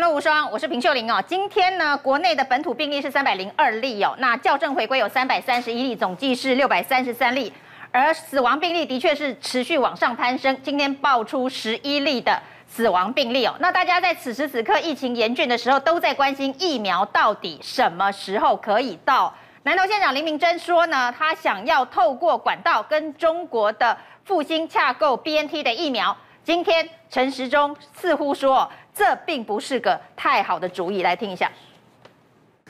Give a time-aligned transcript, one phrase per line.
[0.00, 1.22] 评论无双，我是平秀玲哦。
[1.26, 7.52] 今天呢，国内的本土病例是三百零二例哦，那校正回归有三百三十一例，总计是六百三十三例，
[7.92, 13.54] 而死亡病例的确是持续往上攀升，今天爆出十一例的死亡病例哦。
[13.60, 19.30] 那大家在此时此刻疫情严峻的时候，都在关心疫苗到底什么时候可以到。
[19.64, 26.16] 南投县长林明溱说呢，他想要透过管道跟中国的复兴洽购 BNT 的疫苗。
[26.42, 28.66] 今天陈时中似乎说。
[29.00, 31.50] 这并不是个太好的主意，来听一下。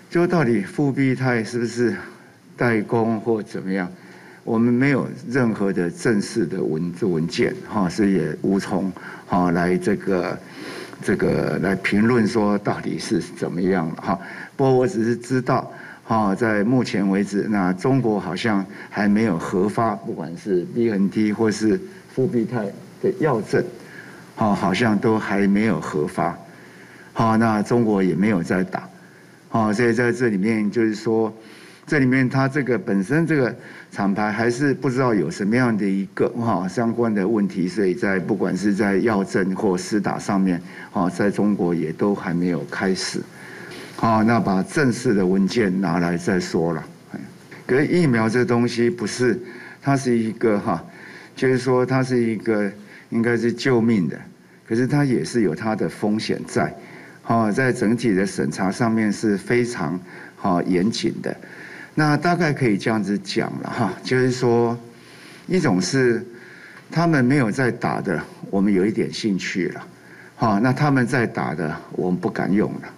[0.08, 1.96] 就到底复必泰是不是
[2.56, 3.90] 代工或怎么样？
[4.44, 8.92] 我们没有任何的正式的文字文件，哈，所以也无从
[9.26, 10.38] 哈来这个
[11.02, 14.16] 这个来评论说到底是怎么样哈。
[14.54, 15.68] 不过我只是知道，
[16.04, 21.80] 哈，在目前为止，那中国好像还没有核发，不管是 BNT 或是
[22.14, 22.66] 复必泰
[23.02, 23.64] 的药证。
[24.40, 26.34] 哦，好像都还没有核发，
[27.12, 28.88] 好，那中国也没有在打，
[29.50, 31.30] 好，所以在这里面就是说，
[31.86, 33.54] 这里面它这个本身这个
[33.92, 40.58] 厂牌还是不知道有什么样的一个哈相关的问题，所以在不管是在药证或施打上面，
[40.94, 43.20] 哦，在中国也都还没有开始，
[43.96, 46.82] 好，那把正式的文件拿来再说了。
[47.66, 49.38] 可是疫苗这东西不是，
[49.82, 50.82] 它是一个哈，
[51.36, 52.72] 就是说它是一个
[53.10, 54.18] 应该是救命的。
[54.66, 56.72] 可是它也是有它的风险在，
[57.22, 59.98] 好，在整体的审查上面是非常
[60.36, 61.36] 好严谨的。
[61.94, 64.78] 那大概可以这样子讲了哈，就是说，
[65.48, 66.24] 一种是
[66.88, 69.84] 他们没有在打的，我们有一点兴趣了，
[70.36, 72.88] 好，那他们在打的，我们不敢用了。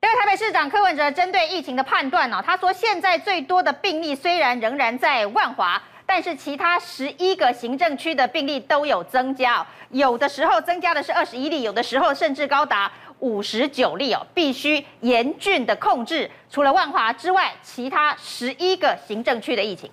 [0.00, 5.82] 因为台北市长柯文哲针对疫情的判断呢，他说现在最多的病例虽然仍然在万华。
[6.14, 16.30] 但是其他十一个行政区的病例都有增加，有的时候增加的是二十一例，有的时候甚至高达五十九例哦，必须严峻的控制。
[16.50, 19.90] 除了万华之外，其他十一个行政区的疫情，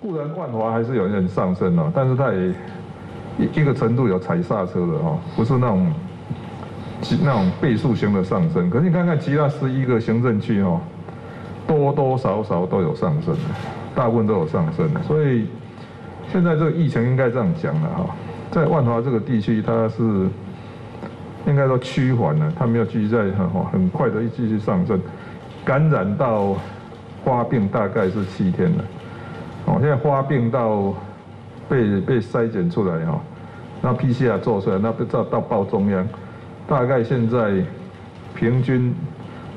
[0.00, 5.92] 固然万华还是有人上升哦，但是它也一个程度有踩刹车的哦，不是那种
[7.24, 8.70] 那种倍数型的上升。
[8.70, 10.80] 可是你看看其他十一个行政区哦，
[11.66, 13.81] 多多少少都有上升的。
[13.94, 15.46] 大部分都有上升，所以
[16.32, 18.16] 现在这个疫情应该这样讲了哈，
[18.50, 20.02] 在万华这个地区，它是
[21.46, 25.00] 应该说趋缓了，它没有继续在很很快的继续上升。
[25.64, 26.56] 感染到
[27.24, 28.84] 发病大概是七天了，
[29.66, 30.94] 哦，现在发病到
[31.68, 33.20] 被被筛检出来哈，
[33.82, 36.08] 那 PCR 做出来，那不知道到报中央，
[36.66, 37.62] 大概现在
[38.34, 38.94] 平均。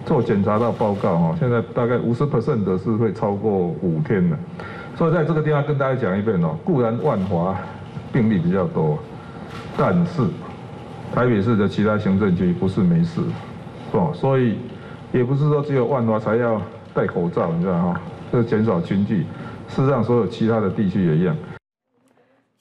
[0.06, 4.38] 做检查到报告哈，现在大概五十 percent 的是会超过五天的，
[4.96, 7.58] 所以在这个地方跟大家讲一遍哦，固然万华
[8.14, 9.00] 病例比较多，
[9.76, 10.22] 但是
[11.14, 13.22] 台北市的其他行政区不是没事，
[13.92, 14.12] 是吧？
[14.14, 14.58] 所以
[15.12, 16.62] 也不是说只有万华才要
[16.94, 18.02] 戴口罩，你知道哈，
[18.32, 19.26] 这减少群聚，
[19.68, 21.36] 事实上所有其他的地区也一样。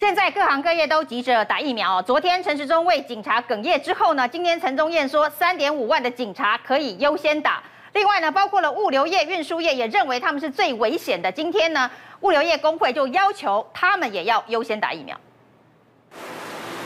[0.01, 2.03] 现在各行各业都急着打疫苗。
[2.03, 7.63] 昨天陈时中为警察哽咽之后呢，今天陈宗彦说三点五万的警察可以优先打。
[7.93, 11.31] 另外呢，包括了物流业、运输业也认为他们是最危险的。
[11.31, 11.89] 今天呢，
[12.23, 15.19] 物流业工会就要求他们也要优先打疫苗。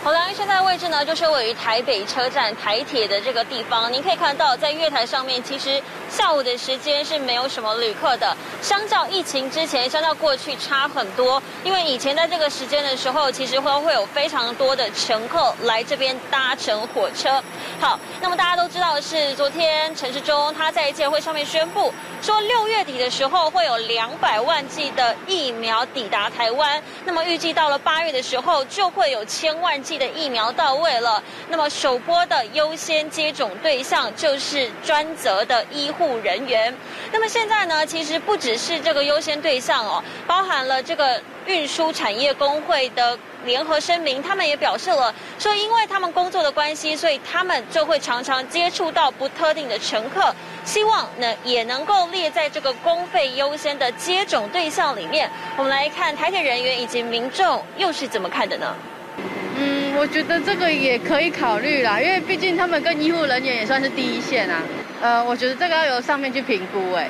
[0.04, 3.92] 好的，现在位置呢，就是位于台北车站台铁的这个地方。
[3.92, 8.34] 您可以看到，在月台上面，其实下午的时间是没有什么旅客的。
[8.62, 11.42] 相较疫情之前，相较过去差很多。
[11.64, 17.42] 因为以前在这个时间的时候，其实会会有非常多的乘客来这边搭乘火车。
[17.80, 21.92] 好，那么大家都知道是，昨天陈时中他在记者会上面宣布
[22.22, 26.80] 说，六月底的时候会有两百万剂的疫苗抵达台湾。
[27.04, 29.78] 那么预计到了八月的时候，就会有千万。
[29.96, 36.74] 的疫苗到位了，那么首波的优先接种对象就是专责的医护人员。
[37.12, 50.34] 那么现在呢，其实不只是这个优先对象哦，包含了这个运输产业工会的联合声明，他们也表示了说，因为他们工作的关系，所以他们就会常常接触到不特定的乘客，
[50.64, 55.30] 希望呢也能够列在这个公费优先的接种对象里面。
[55.56, 58.74] 我们来看台铁人员以及民众又是怎么看的呢？
[59.60, 64.62] 嗯，我觉得这个也可以考虑啦，因为毕竟他们跟医护人员也算是第一线啊。
[65.00, 67.08] 呃，我觉得这个要由上面去评估哎。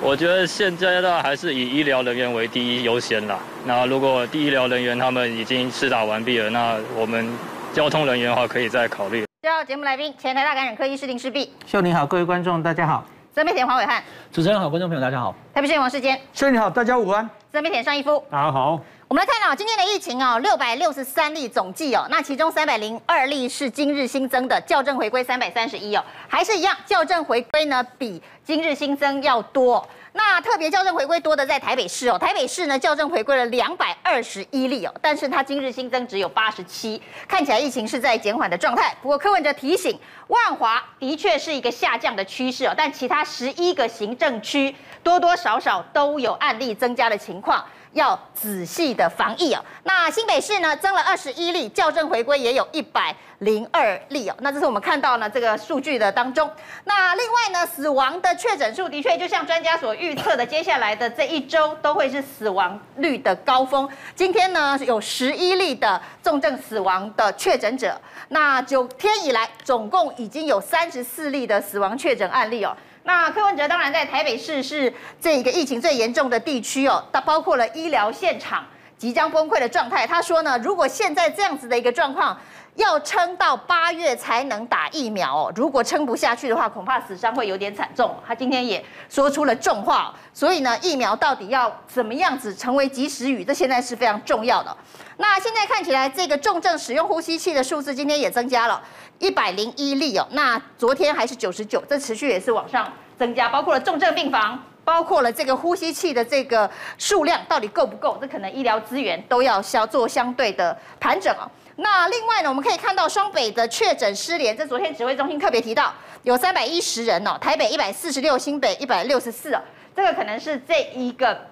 [0.00, 3.38] 我觉得现在的话还是以医疗人员为第一优先啦。
[3.64, 7.28] 那如果第一医疗人员他们已经施打完毕了，那我们
[7.72, 9.24] 交通人员的话可以再考虑。
[9.42, 11.52] 第二节目来宾，前台大感染科医师林世璧。
[11.66, 13.04] 秀你好，各位观众大家好。
[13.32, 14.02] 资深媒体黄伟汉。
[14.30, 15.34] 主持人好，观众朋友大家好。
[15.54, 16.18] 台北市议员王世坚。
[16.32, 17.24] 秀你好，大家午安。
[17.50, 18.22] 资深媒体尚逸夫。
[18.30, 18.80] 大家好。
[19.12, 29.86] 我们来看啊，今天的疫情哦，六百六十三例总计哦，那其中三百零二例是今日新增的，校正回归三百三十一哦，还是一样，校正回归呢比今日新增要多。
[30.14, 38.96] 那特别校正回归多的在台北市哦，台北市呢校正回归了两百二十一例哦，但是它今日新增只有八十七，看起来疫情是在减缓的状态。
[39.02, 47.62] 不过柯文哲提醒，万华的确是一个下降的趋势哦，但其他十一个行政区多多少少都有案例增加的情况。
[47.92, 49.64] 要仔细的防疫哦。
[49.84, 54.36] 那新北市呢，增了二十一例，校正回归也有一百零二例哦。
[54.40, 56.50] 那这是我们看到呢这个数据的当中。
[56.84, 63.88] 那另外呢，死亡的确诊数的确就像专家所预测的，接下来的这一周都会是死亡率的高峰。
[64.14, 72.76] 今天呢有十一例的重症死亡的确诊者，那九天以来总共已经有三十四例的死亡确诊案例哦。
[73.04, 78.64] 那柯文哲当然在台北市是这一个疫情最严重的地区哦，它包括了医疗现场
[78.96, 80.06] 即将崩溃的状态。
[80.06, 82.38] 他说呢，如果现在这样子的一个状况，
[82.76, 88.14] 要撑到八月才能打疫苗哦，如果撑不下去的话，恐怕死伤会有点惨重。
[88.26, 94.74] 他今天也说出了重话，所以呢，疫苗到底要怎么样子成为及时雨，这现在是非常重要的。
[95.18, 98.82] 那现在看起来，这个重症使用呼吸器的数字今天也增加了。
[99.18, 108.16] 一百零一例哦，那昨天还是九十九，这持续也是往上增加，包括了重症病房，包括了这个呼吸器的这个数量到底够不够？
[108.18, 111.44] 这可能医疗资源都要相做相对的盘整哦。
[111.76, 115.92] 那另外呢，我们可以看到双北的确诊失联，这昨天指挥中心特别提到
[116.22, 119.60] 有三百一十人哦，台北一百四十六，新北一百六十四哦，
[119.96, 121.46] 这个可能是这一个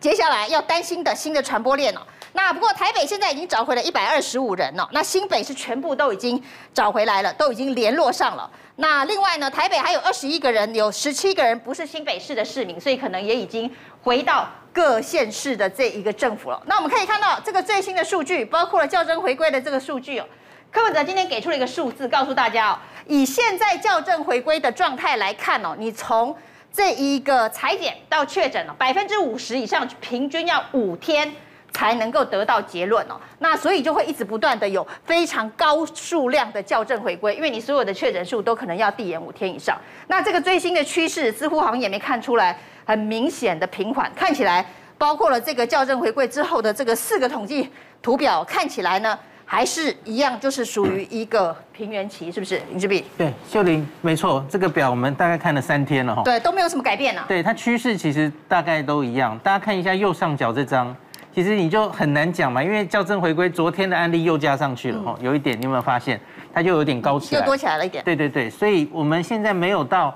[0.00, 2.00] 接下来要担心的新的传播链哦。
[2.34, 6.42] 那不过台北现在已经找回了一百二十五人了，那新北是全部都已经
[6.72, 8.50] 找回来了，都已经联络上了。
[8.76, 13.70] 那另外呢，台北还有二十一个人，有十七个人不是新北市的市民，所以可能也已经
[14.02, 16.62] 回到各县市的这一个政府了。
[16.66, 20.26] 那我们可以看到这个最新的数据，包括了校正回归的这个数据哦。
[20.70, 26.34] 柯文哲今天给出了一个数字，告诉大家哦，以现在校正回归的状态来看哦，你从
[26.72, 31.30] 这一个采检到确诊了，百分之五十以上，平均要五天。
[31.72, 39.76] 才能够得到结论哦，那所以就会一直不断的有非常高数量的校正回归，因为你所有的确诊数都可能要递延五天以上。
[40.06, 44.64] 那这个最新的趋势似乎好像也没看出来很明显的平缓，看起来
[44.98, 47.68] 包括了这个校正回归之后的这个四个统计
[48.02, 53.02] 图表，看起来呢还是一样，就是属于一个平原期，是不是林志碧？
[53.16, 57.24] 对，秀玲没错，这个表我们大概看了三天了哈，对，都没有什么改变呢、啊。
[57.26, 60.94] 对，它趋势其实大概都一样，大家看一下右上角这张。
[61.34, 66.20] 其实你就很难讲嘛，因为校正回归，昨天的案例又加上去了哦，有一点你有没有发现，
[66.52, 68.04] 它就有点高起来，又多起来了一点。
[68.04, 70.14] 对对对，所以我们现在没有到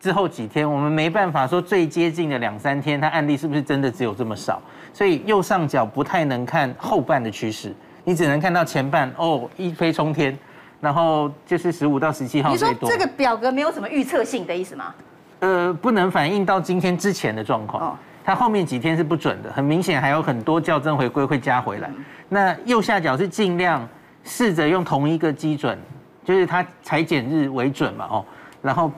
[0.00, 4.60] 之后几天，我们没办法说最接近的两三天，它案例是不是真的只有这么少？
[4.92, 7.74] 所以右上角不太能看后半的趋势，
[8.04, 10.36] 你只能看到前半哦，一飞冲天，
[10.80, 12.50] 然后就是十五到十七号。
[12.50, 14.94] 你说这个表格没有什么预测性的意思吗？
[15.40, 17.98] 呃，不能反映到今天之前的状况。
[18.24, 21.90] 哦它后面几天是不准的，很明显还有很多校正回归会加回来。
[22.30, 23.86] 那右下角是尽量
[24.24, 25.78] 试着用同一个基准，
[26.24, 28.24] 就是它裁剪日为准嘛，哦，
[28.62, 28.90] 然后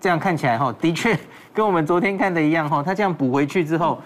[0.00, 1.14] 这样看起来哈，的确
[1.52, 4.00] 跟我们昨天看的一样哈，它这样补回去之后，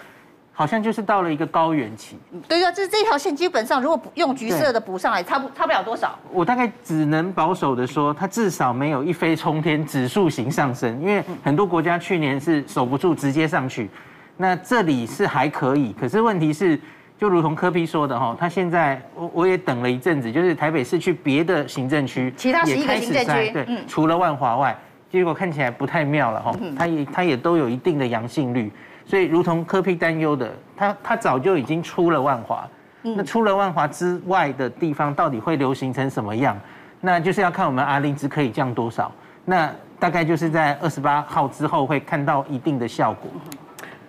[0.52, 2.18] 好像就是到了一个高原期。
[2.48, 6.18] 对啊，这这条线基本上如果用橘色的补上来，差不差不了多少。
[6.32, 13.88] 我大概只能保守的说，它至少没有一飞冲天指数型上升，因为很多国家去年是守不住直接上去。
[14.36, 16.78] 那这里是还可以，可是问题是，
[17.18, 24.76] 就如同柯比说的哈，他现在我我也等了一阵子，就是台北市去别的行政区，其他十一个行政区，对，除了万华外，
[25.10, 28.70] 结果看起来不太妙了哈，他也他也都有一定的阳性率，
[29.06, 32.68] 所以如同柯比担忧的，他他早就已经出了万华，
[33.00, 36.54] 那出了万华之外的地方到底会流行成什么样？
[37.00, 39.10] 那就是要看我们阿林值可以降多少，
[39.46, 43.30] 那大概就是在二十八号之后会看到一定的效果。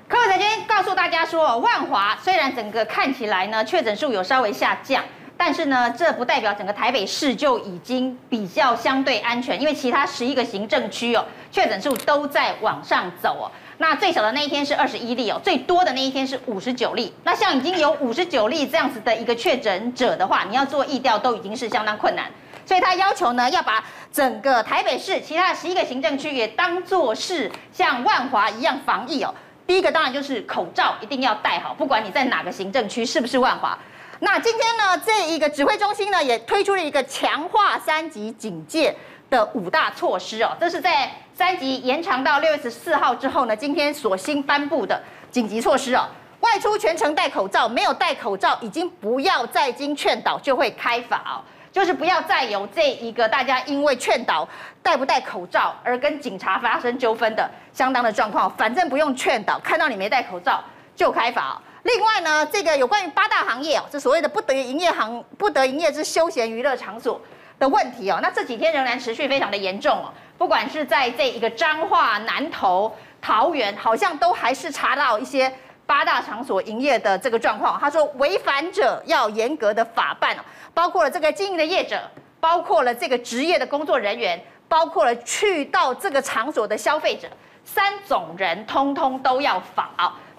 [0.10, 5.04] 柯文哲今天告诉大家说，万华虽然整个看起来呢确诊数有稍微下降，
[5.36, 13.52] 但是呢这不代表整个台北市就已经比较相对安全，因为其他十一个行政区哦确诊数都在往上走哦。
[13.80, 17.14] 那最小的那一天是二十一例哦，最多的那一天是五十九例。
[17.26, 22.32] 那像已经有五十九例这样子的一个确诊者的话，你要做疫调都已经是相当困难，
[22.66, 29.36] 所以他要求呢要把整个台北市其他的十一个行政区也当作是像万华一样防疫哦。
[29.68, 33.78] 第一个当然就是口罩一定要戴好，不管你在哪个行政区，是不是万华。
[34.20, 38.96] 那今天呢，这一个指挥中心呢也推出了一个强化三级警戒
[39.30, 46.08] 的五大措施哦，这是在三级延长到六月十四号之后呢，今天所新颁布的紧急措施哦。
[46.40, 51.44] 外出全程戴口罩，没有戴口罩已经不要再经劝导就会开罚哦，
[51.78, 54.50] 就是不要再有这一个大家因为劝导
[54.82, 60.60] 戴不戴口罩而跟警察发生纠纷的相当的状况，反正不用劝导，看到你没戴口罩
[60.96, 61.62] 就开罚。
[61.84, 67.22] 另外呢，这个有关于八大行业哦，这所谓的不得营业行不得营业之休闲娱乐场所
[67.60, 72.92] 的问题哦，那这几天仍然持续非常的严重哦，不管是在这一个彰化、南投、
[73.22, 75.54] 桃园，好像都还是查到一些。
[75.88, 80.38] 八大场所营业的这个状况，他说违反者要严格的法办，
[80.74, 82.00] 包括了这个经营的业者，
[82.40, 87.28] 包括了这个职业的工作人员，包括了去到这个场所的消费者，
[87.64, 89.90] 三种人通通都要罚。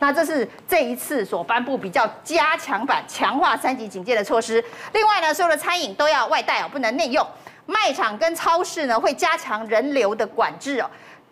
[0.01, 4.63] 那这是这一次所颁布比较加强版、强化三级警戒的措施。
[4.93, 7.27] 另外呢，所有的餐饮都要外带哦，不能内用。
[7.67, 10.89] 卖场跟超市呢，会加强人流的管制哦，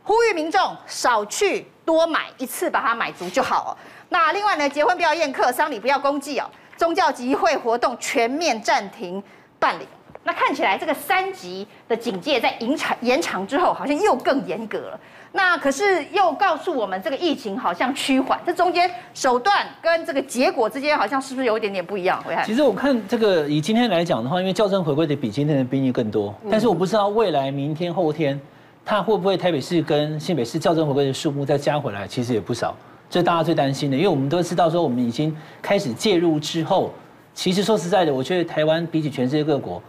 [0.07, 3.71] 呼吁民众少去多买，一次把它买足就好哦。
[4.09, 9.21] 那另外呢，结婚不要宴客，丧礼不要公祭哦，宗教集会活动全面暂停
[9.59, 9.89] 办理。
[10.23, 15.01] 那看起来这个三级的警戒在延长延长之后，好像又更严格了。
[15.33, 22.23] 那可是又告诉我们，这个疫情好像趋缓，这中间手段跟这个结果之间，好像是不是有一点点不一样？
[22.45, 28.41] 其实我看这个以今天来讲的话，因为校正回归的比今天的兵力更多，但是我不知道未来明天后天，
[28.89, 32.73] 它会不会台北市跟新北市校正回归的数目再加回来，其实也不少。
[33.11, 36.93] 这大家最担心的，因为我们都知道说，我们已经开始介入之后，
[37.35, 39.83] 其实说实在的，我觉得台湾比起全世界各国，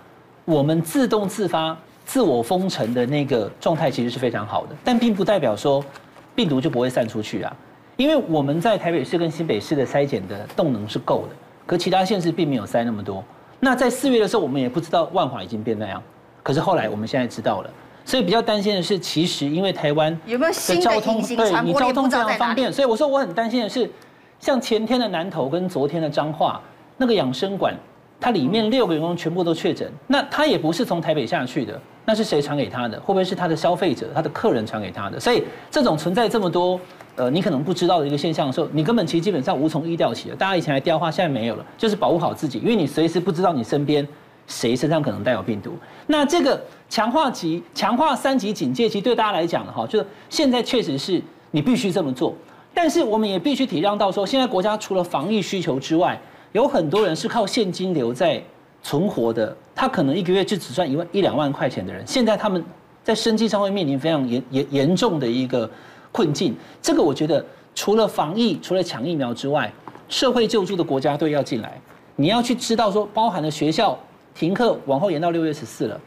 [0.45, 5.85] 我们自动自发、自我封城的那个状态其实是非常好的，但并不代表说
[6.33, 7.55] 病毒就不会散出去啊，
[7.97, 11.35] 因为我们在台北市跟新北市的筛检的动能是够的，
[11.67, 13.23] 可其他县市并没有筛那么多。
[13.59, 16.01] 那在四月的时候，我们也不知道万华已经变那样，
[16.41, 17.69] 可是后来我们现在知道了。
[18.07, 23.91] 所以比较担心的是，其实因为台湾的交通，对你交通非常方便，所以我说我很担心的是，
[24.39, 26.61] 像前天的南投跟昨天的彰化
[26.95, 27.75] 那个养生馆，
[28.17, 32.97] 它里面六个员工全部都确诊，那他也不是从台北下去的，那是谁传给他的？
[33.01, 35.19] 会不会是他的消费者、他的客人传给他的？
[35.19, 36.79] 所以这种存在这么多
[37.17, 40.35] 呃你可能不知道的一个现象的时候，你根本其实基本上无从预调起的。
[40.37, 44.07] 大家以前还雕花，现在没有了，就是保护好自己，因为你随时不知道你身边。
[44.47, 45.73] 谁身上可能带有病毒？
[46.07, 52.33] 那这个强化级、强化三级警戒，其实对大家来讲的哈，就是现在确实是你必须这么做。
[52.73, 56.19] 但是我们也必须体谅到说，现在国家除了防疫需求之外，
[56.53, 58.41] 有很多人是靠现金流在
[58.81, 62.63] 存活的，他可能一个月就只赚一万一两万块钱的人，现在他们
[63.03, 65.69] 在生计上会面临非常严严严重的一个
[66.11, 66.55] 困境。
[66.81, 67.43] 这个我觉得，
[67.75, 69.69] 除了防疫、除了抢疫苗之外，
[70.07, 71.81] 社会救助的国家队要进来，
[72.15, 73.97] 你要去知道说，包含了学校。
[74.37, 75.99] 停课往后延到六月十四了，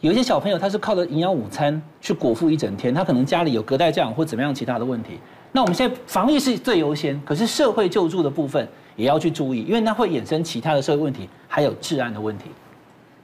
[0.00, 5.20] 有一些小朋友他是靠着营养午餐去果腹一整天，他可能家里有隔代教养或怎么样其他的问题。
[5.52, 12.46] 那我们现在防疫是最优先，可是社会救助的部分也要去注意，因为那会衍生其他的社会问题，还有治安的问题。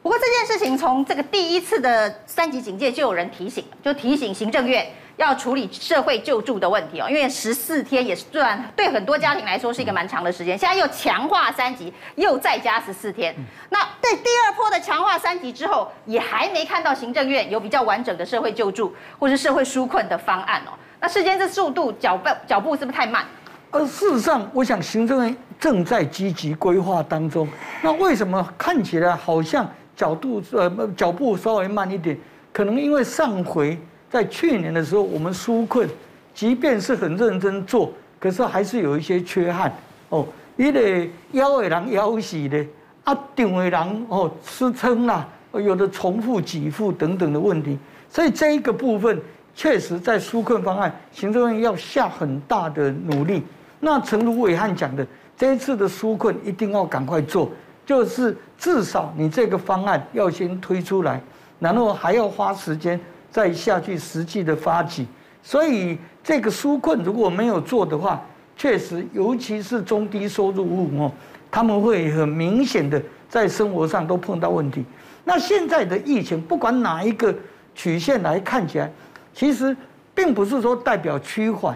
[0.01, 4.87] 不过这件事情从这个第一次的三级警戒就有人提醒，就提醒行政院。
[5.17, 10.57] 要处理社会救助的问题哦，因为十四天也是算对很多家庭来说是一个蛮长的时间。
[10.57, 13.35] 现在又强化三级，又再加十四天。
[13.71, 20.73] 那在第二波的强化三级之后，也还没看到行政院有比较完整的社会救助或是社会纾困的方案哦。
[21.01, 23.25] 那世间这速度脚步脚步是不是太慢？
[23.71, 27.47] 而事实上，我想行政院正在积极规划当中。
[27.83, 32.19] 那为什么看起来好像角度呃脚步稍微慢一点？
[32.53, 33.79] 可能因为上回。
[34.13, 35.89] 在去年的时候，我们纾困，
[36.35, 37.91] 即便是很认真做，
[38.21, 39.73] 可是还是有一些缺憾
[40.11, 40.27] 哦。
[40.59, 42.63] 因为腰的人腰死的，
[43.05, 47.79] 啊，顶的人哦吃撑啦，有的重复给付等等的问题，
[48.11, 49.19] 所以这一个部分
[49.55, 53.43] 确实在纾困方案，行政院要下很大的努力。
[53.81, 55.07] 那诚如伟汉讲的，
[55.39, 57.51] 这一次的纾困一定要赶快做，
[57.87, 61.19] 就是至少你这个方案要先推出来，
[61.59, 63.01] 然后还要花时间。
[63.33, 65.07] 再下去实际的发起，
[65.43, 68.23] 所以这个纾困如果没有做的话，
[68.55, 71.11] 确实，尤其是中低收入户哦，
[71.51, 74.85] 他们会很明显的在生活上都碰到问题。
[75.25, 77.35] 那现在的疫情，不管哪一个
[77.75, 78.93] 曲线来看起来，
[79.33, 79.75] 其实
[80.15, 81.75] 并不是说代表趋缓，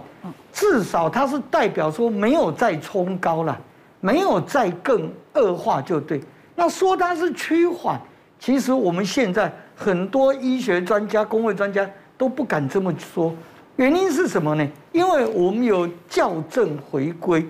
[0.53, 3.59] 至少它是代表说没有再冲高了，
[4.01, 6.21] 没有再更恶化就对。
[6.55, 7.99] 那说它是趋缓，
[8.39, 9.51] 其实我们现在。
[9.77, 13.33] 很多医学专家、公卫专家都不敢这么说，
[13.77, 14.67] 原因是什么呢？
[14.91, 17.47] 因为我们有校正回归，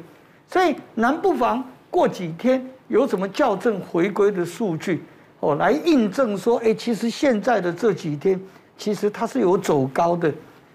[0.49, 5.05] 所以南不妨过几天有什么校正回归的数据
[5.39, 8.41] 哦，来印证说，哎，其实现在的这几天
[8.77, 10.33] 其实它是有走高的，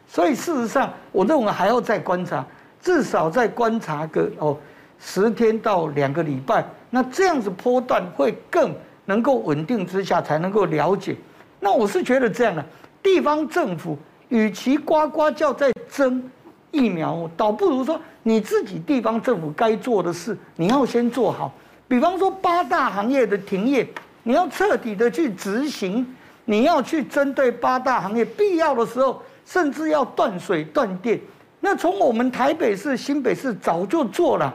[0.07, 2.45] 所以事实上，我认为还要再观察，
[2.81, 4.57] 至少再观察个哦
[4.99, 11.17] 十天到两个礼拜，那这样子波段会更能够稳定之下才能够了解。
[11.61, 12.65] 那我是觉得这样的，
[13.01, 16.21] 地方政府与其呱呱叫在争
[16.71, 21.53] 疫苗，倒不如说你自己地方政府该做的事，你要先做好。
[21.87, 23.87] 比方说八大行业的停业，
[24.23, 26.15] 你要彻底的去执行，
[26.45, 31.19] 你要去针对八大行业，必要的时候甚至要断水断电。
[31.59, 34.51] 那从我们台北市、新北市早就做了，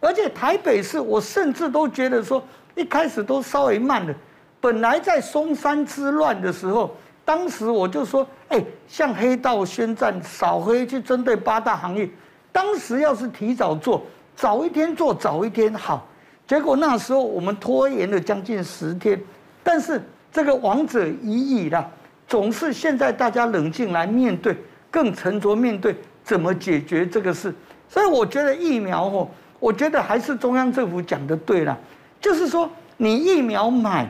[0.00, 2.42] 而且台北市我甚至都觉得说
[2.74, 4.14] 一开始都稍微慢了。
[4.60, 12.08] 本来在松山之乱的时候，当时我就说，哎，向黑道宣战、扫黑去针对八大行业，
[12.50, 14.02] 当时要是提早做，
[14.34, 16.06] 早一天做早一天好。
[16.46, 19.20] 结果那时候我们拖延了将近十天，
[19.62, 21.88] 但是这个王者已矣了，
[22.26, 24.56] 总是现在大家冷静来面对，
[24.90, 27.54] 更沉着面对怎么解决这个事。
[27.88, 29.28] 所以我觉得疫苗哦，
[29.60, 31.78] 我觉得还是中央政府讲的对了，
[32.20, 34.08] 就是说你疫苗买，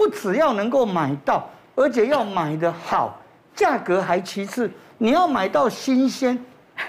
[0.00, 3.20] 不只要能够买到，而且要买的好，
[3.54, 6.42] 价格还其次，你要买到新鲜。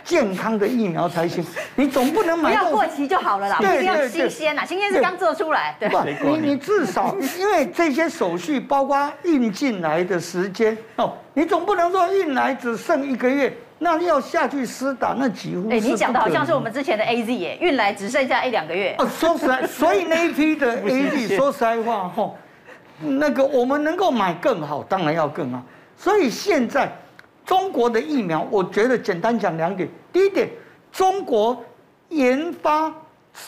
[0.05, 18.95] 健康的疫苗才行，你总不能买不要过期就好了啦，对对对，一定要新鲜呐，新鲜是刚做出来，对，对不，你你至少 因为这些手续，包括运进来的时间哦，你总不能说运来只剩一个月，那要下去施打，那几乎哎，你讲的好像是我们之前的 A Z 耶，运来只剩下一两个月。
[18.97, 22.31] 哦，说实在，所以那一批的 A Z，说实在话哈，
[23.03, 25.61] 那个我们能够买更好，当然要更好，
[25.97, 26.91] 所以现在。
[27.43, 29.89] 中国的疫苗，我觉得简单讲两点。
[30.13, 30.47] 第一点，
[30.91, 31.61] 中国
[32.09, 32.93] 研发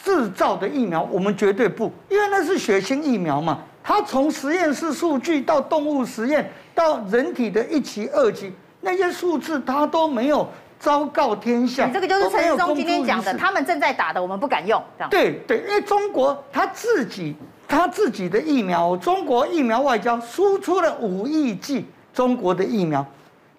[0.03, 3.60] 制造的疫苗，我们绝对不，因为那是血清疫苗嘛。
[3.83, 10.45] 它从实验室数据到动物实验，到人体的一期、二期，那些数字它都没有
[10.79, 11.88] 昭告天下。
[11.88, 14.83] 这个就是陈时中今天讲的，他们正在打的，我们不敢用。
[15.10, 17.35] 对对，因为中国他自己
[17.67, 23.05] 他自己的疫苗，中国疫苗外交输出了五亿剂中国的疫苗。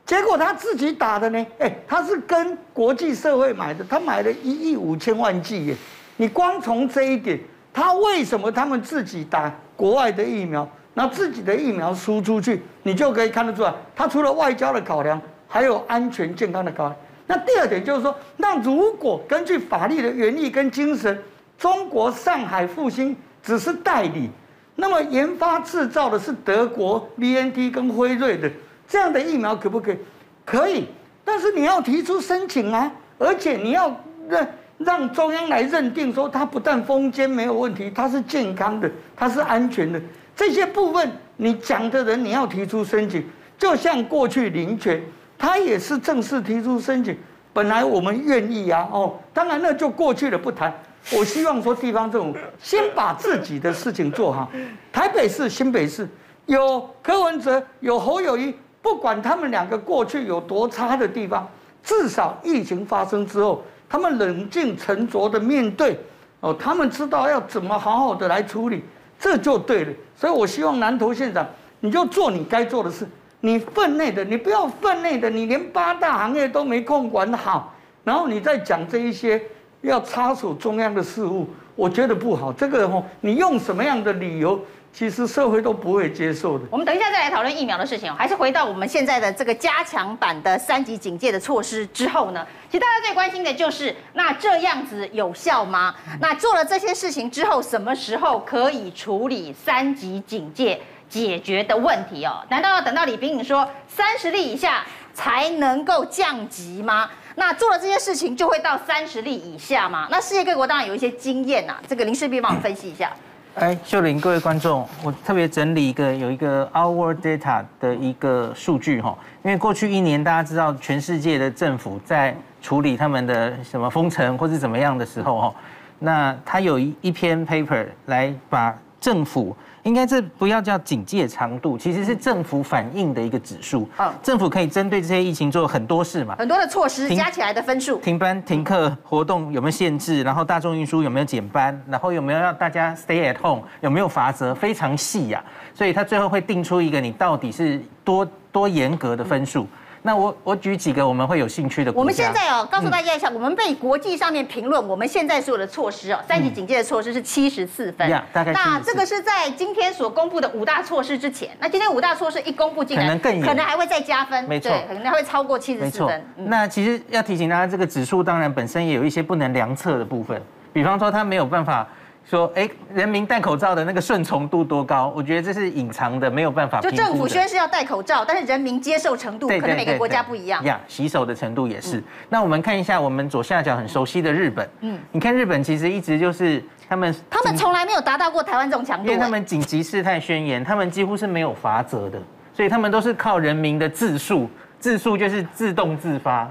[0.06, 1.46] 结果他自己打的呢？
[1.58, 5.76] 哎，他是跟国际社会买的，他买了一亿五千万剂耶。
[6.16, 7.40] 你光从这一点，
[7.72, 16.96] 他为什么他们自己打国外的疫苗，那自己的疫苗输出去，你就可以看得出来，他除了外交的考量，还有安全健康的考量。
[17.26, 21.18] 那第二点就是说，那如果根据法律的原意跟精神，
[21.56, 24.30] 中国上海复兴只是代理，
[24.76, 28.50] 那么研发制造的是德国 BNT 跟辉瑞的。
[28.88, 29.98] 这样的疫苗可不可以？
[30.44, 30.86] 可以，
[31.24, 33.94] 但是你要提出申请啊，而且你要
[34.28, 34.46] 让
[34.78, 40.00] 让中央来认定说它不但封缄没有问题，它是健康的，它是安全的。
[40.36, 43.24] 这些部分你讲的人你要提出申请，
[43.56, 45.02] 就像过去林权，
[45.38, 47.16] 他也是正式提出申请。
[47.52, 50.72] 本来我们愿意啊，哦，当然那就过去了不谈。
[51.12, 54.50] 我希望说地方政府先把自己的事情做好。
[54.92, 56.08] 台北市、新北市
[56.46, 58.54] 有柯文哲，有侯友谊。
[58.80, 61.48] 不管他们两个过去有多差的地方，
[61.82, 65.98] 至少疫情发生之后，他们冷静沉着的面对，
[66.40, 68.84] 哦，他们知道要怎么好好的来处理，
[69.18, 69.92] 这就对了。
[70.14, 71.46] 所以我希望南投县长，
[71.80, 73.08] 你就做你该做的事，
[73.40, 77.72] 你分内的，你不要分内的，你连八大行业都没空管好，
[78.04, 79.42] 然后你再讲这一些
[79.84, 82.52] 要插手中央的事务，我觉得不好。
[82.52, 84.58] 这个哦，你用什么样的理由？
[84.92, 86.64] 其实社会都不会接受的。
[86.70, 92.46] 我们等一下再来讨论疫苗的事情，还是回到我们现在的这个加强版的三级警戒的措施之后呢？
[92.70, 95.92] 其实大家最关心的就是，那这样子有效吗？
[96.20, 102.44] 那做了这些事情之后，什么时候可以处理三级警戒解决的问题哦？
[102.48, 107.10] 难道要等到李秉颖说三十例以下才能够降级吗？
[107.36, 110.06] 那做了这些事情就会到三十例以下吗？
[110.10, 113.12] 那世界各国当然有一些经验呐、啊，这个林氏璧帮我分析一下。
[113.56, 125.54] 哎，秀玲，各位观众，我特别整理一个有一个 Our Data 的一个数据哈，因为过去一年大家知道全世界的政府在处理他们的什么封城或是怎么样的时候哈，
[125.98, 129.56] 那他有一一篇 paper 来把政府。
[129.84, 133.88] 应该这不要叫警戒长度，其实是政府反应的一个指数。
[133.98, 137.98] 嗯，政府可以针对这些疫情做很多事嘛，很多的措施加起来的分数。
[137.98, 140.22] 停班、停课、活动有没有限制？
[140.22, 141.78] 然后大众运输有没有减班？
[141.86, 143.62] 然后有没有让大家 stay at home？
[143.82, 144.54] 有没有罚则？
[144.54, 145.44] 非常细呀，
[145.74, 149.66] 所以他最后会定出一个你到底是多多严格的分数。
[150.06, 151.90] 那我我举几个我们会有兴趣的。
[151.92, 158.06] 我们现在哦，告诉大家一下，我们被国际上面评论，我们现在所有的措施哦，三级警戒的措施是七十四分。
[158.30, 158.52] 大概。
[158.52, 161.48] 那这个是在今天所公布的五大措施之前。
[161.58, 164.44] 那今天五大措施一公布进来，可能更可能还会再加分。
[164.44, 166.24] 没错，可能还会超过七十四分。
[166.36, 170.38] 那其实要提醒大家，这个指数当然本身也有一些不能量测的部分。
[170.70, 171.88] 比方说它没有办法。
[172.24, 175.12] 说，哎，人民戴口罩的那个顺从度多高？
[175.14, 176.80] 我觉得这是隐藏的，没有办法。
[176.80, 180.64] 就政府宣誓要戴口罩，但是人民接受程度可能每个国家不一样。
[180.64, 182.02] 呀，洗手的程度也是。
[182.30, 184.66] 那我们看一下我们左下角很熟悉的日本。
[184.80, 189.04] 嗯，你看日本其实一直就是他们，他们从来没有达到过台湾这种强度。
[189.04, 192.18] 因为他们紧急事态宣言，他们几乎是没有罚则的，
[192.54, 194.48] 所以他们都是靠人民的自述，
[194.80, 196.50] 自述就是自动自发。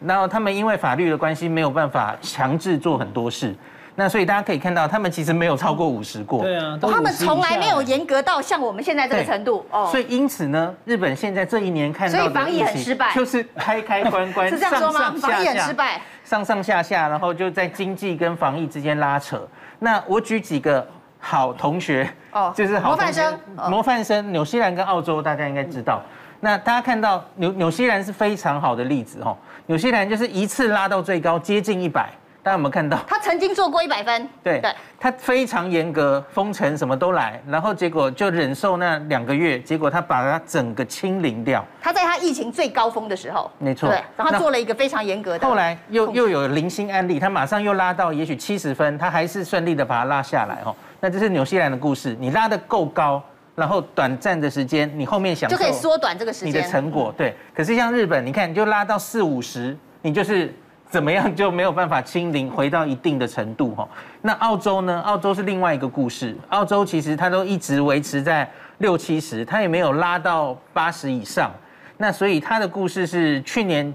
[0.00, 3.54] 然后他们因为法律的关系，没有办法强制做很多事。
[3.96, 6.42] 那所以大家可以看到，他们其实没有超过五十过。
[6.42, 9.64] 对啊，他们从来没有严格到像我们现在这个程度。
[9.70, 9.88] 哦。
[9.90, 15.14] 所以因此呢，日本现在这一年看到的，所以防疫很失败，就是开开关关， 是这样说吗？
[15.20, 19.46] 防疫很失败，上上下下，然后就在经济跟防疫之间拉扯。
[19.78, 20.84] 那我举几个
[21.20, 23.38] 好同学，哦，就是好模范生，
[23.70, 26.02] 模范生，纽西兰跟澳洲，大家应该知道。
[26.40, 32.10] 那大家看到纽纽西兰是非常好的例子哦，纽西兰就是一次拉到最高，接近一百。
[32.44, 32.98] 大家有没有看到？
[33.08, 34.28] 他曾经做过一百分。
[34.42, 41.64] 对对，他非常严格，封城什么都来，然后结果就忍受那两个月，结果他把它整个清零掉。
[41.80, 45.48] 他在他疫情最高峰的时候，没错，对，然后他做了一个非常严格的。
[45.48, 50.76] 后来又又有零星案例，他马上又拉到也许七十分，他还是顺利的把它拉下来哦。
[51.00, 53.22] 那这是纽西兰的故事，你拉的够高，
[53.54, 56.48] 然后短暂的时间，你后面想就可以缩短这个时间。
[56.48, 60.54] 你的成果对，可是像日本，你看你就拉到四五十，你就是。
[60.94, 63.88] 怎么样就没有办法清零，回到一定的程度哈？
[64.22, 65.00] 那澳洲呢？
[65.00, 66.36] 澳洲是另外一个故事。
[66.50, 71.50] 澳洲其实它都一直维持在六七十，它也没有拉到八十以上。
[71.96, 73.92] 那所以它的故事是去年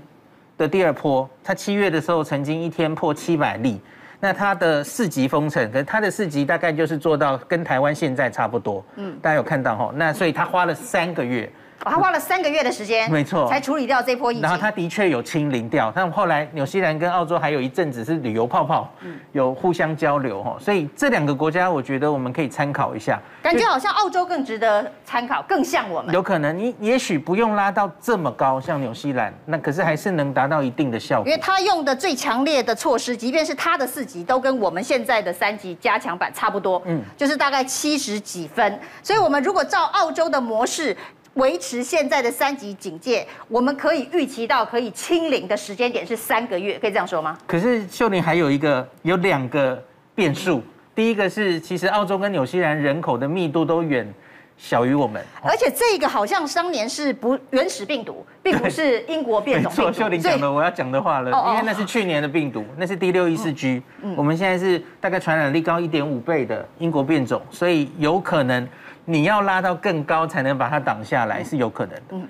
[0.58, 3.80] 的第二波，它七月的时候曾经一天破七百例。
[4.20, 8.84] 那它的四级封城，可是它的四级大概就是做到跟台湾现在差不多。
[8.98, 9.90] 嗯，大家有看到哈？
[9.96, 11.50] 那所以它花了三个月。
[11.84, 14.42] 他花了三个月的时间，没错，才处理掉这波疫情。
[14.42, 18.92] 然后他的确有清零掉，但后来纽西兰跟澳洲还有一阵子是旅游泡泡，
[19.32, 23.20] 有互相交流哈，所以这两个国家我觉得我们可以参考一下。
[23.42, 26.14] 感觉好像澳洲更值得参考，更像我们。
[26.14, 31.30] 有可能你也许不用拉到这么高，像纽西兰，那可是还是能达到一定的效果。
[31.30, 38.80] 因为他用的最强烈的措施，即便是他的四级，都跟我们现在的三级加强版差不多，嗯，就是大概七十几分。
[39.02, 40.96] 所以我们如果照澳洲的模式。
[41.36, 47.38] 维持现在的三级警戒，我们可以预期到可以清零的时间点是三个月，可以这样说吗？
[47.46, 49.82] 可是秀玲还有一个有两个
[50.16, 50.62] 变数，
[50.96, 54.12] 第一个是其实澳洲跟纽西兰人口的密度都远
[54.58, 59.94] 小于我们，而且这个好像当年是不原始病毒，并不是英国变种病毒。
[59.94, 63.82] 秀玲讲的我要讲的话了，因为那是去年的病毒，那是第六一四 G，
[64.18, 68.68] 我们现在是大概传染力高一点五倍的英国变种，所以有可能。
[69.10, 72.04] 你要拉到更高才能把它挡下来是有可能的。
[72.12, 72.28] 嗯，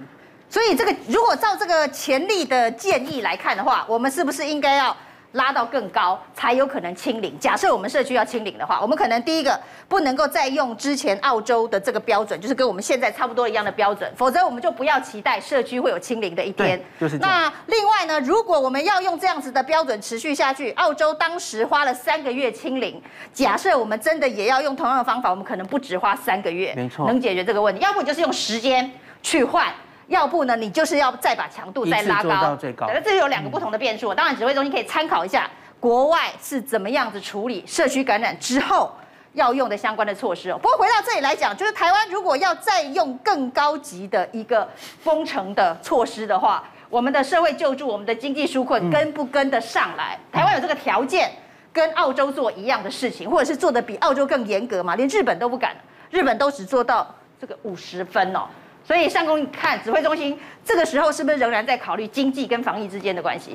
[0.50, 4.96] 所以这个如果照这个潜力的建议来看的话，我们是不是应该要
[5.34, 7.38] 拉到更高才有可能清零？
[7.40, 16.82] 假设我们社区要清零的话，我们可能第一个不能够再用之前澳洲的这个标准，就是跟我们现在差不多一样的标准，否则我们就不要期待社区会有清零的一天。
[17.00, 17.18] 就是。
[17.20, 27.80] 那另外呢，如果我们要用这样子的标准持续下去，澳洲当时花了三个月清零，假设我们真的也要用同样的方法，我们可能不止花三个月，没错，能解决这个问题。
[27.82, 29.68] 要不就是用时间去换。
[30.10, 32.88] 要不呢，你就是要再把强度再拉高，到最高。
[33.06, 34.14] 这有两个不同的变数。
[34.14, 38.92] 当然，指挥中心可以参考一下国外是怎么样子处理社区感染之后
[39.34, 40.58] 要用的相关的措施哦。
[40.58, 44.68] 不过回到这里来讲，就是台湾如果要再用更高级的一个
[45.00, 50.20] 封城的措施的话，我们的社会救助、我们的经济纾困跟不跟得上来？
[50.32, 51.32] 台湾有这个条件
[51.72, 54.96] 跟澳洲做一样的事情，或者是做的比澳洲更严格嘛？
[54.96, 55.76] 连日本都不敢，
[56.10, 57.08] 日本都只做到
[57.40, 58.48] 这个五十分哦。
[58.90, 63.52] 所以上公，你看指挥中心这个时候是不是仍然在考虑经济跟防疫之间的关系？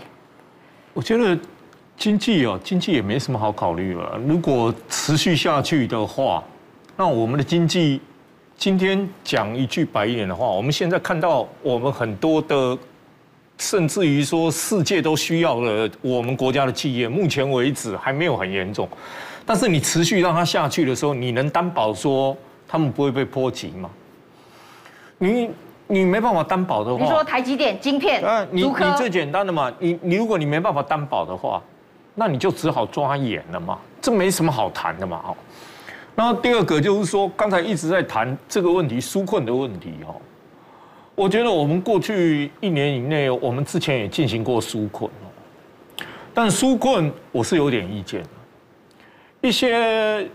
[0.92, 1.36] 我觉得
[1.96, 4.16] 经济哦，经济也没什么好考虑了。
[4.28, 6.40] 如果持续下去的话，
[6.96, 8.00] 那我们的经济
[8.56, 12.78] 今天讲一句白一点的话，我们现在看到我们很多的，
[13.58, 18.88] 甚至于说世界都需要了我们国家的企业，目前为止还没有很严重。
[19.44, 22.36] 但是你持续让它下去的时候，你能担保说
[22.68, 23.90] 他们不会被波及吗？
[25.24, 25.50] 你
[25.86, 31.62] 你没办法担保的话，你说台积电晶片，啊，你你最简单的嘛，你你如果你没办法担保的话，
[32.14, 35.36] 那你就只好抓眼了嘛，这没什么好谈的嘛，哦。
[36.14, 40.14] 然后第二个就是说，刚才一直在谈这个问题，纾困的问题，哦。
[41.14, 48.28] 我觉得我们过去一年以内，我们之前也进行过纾困，哦，但纾困我是有点意见的，
[49.48, 50.28] 一些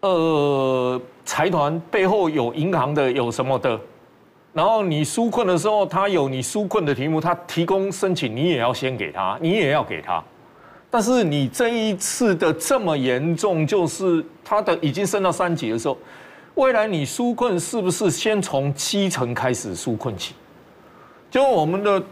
[0.00, 1.00] 呃。
[1.24, 3.78] 财团背后有银行的，有什么的，
[4.52, 10.22] 然后你纾困的时候，他有你纾困的题目，他提供申请，你也要先给他，你也要给他，
[10.90, 15.96] 但是你这一次的这么严重，就是他的已经升到三级的时候，
[16.54, 20.34] 未来你纾困是不是先从基层开始纾困起？
[21.30, 22.02] 就我们的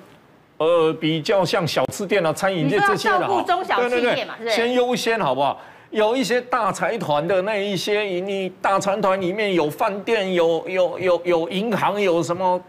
[0.56, 5.60] 呃比较像小吃店啊、餐饮业这些的，照顾中小企业嘛，先优先好不好？
[5.90, 12.60] 有一些大财团的那一些，你大财团里面有饭店、有有有有银行，有什么？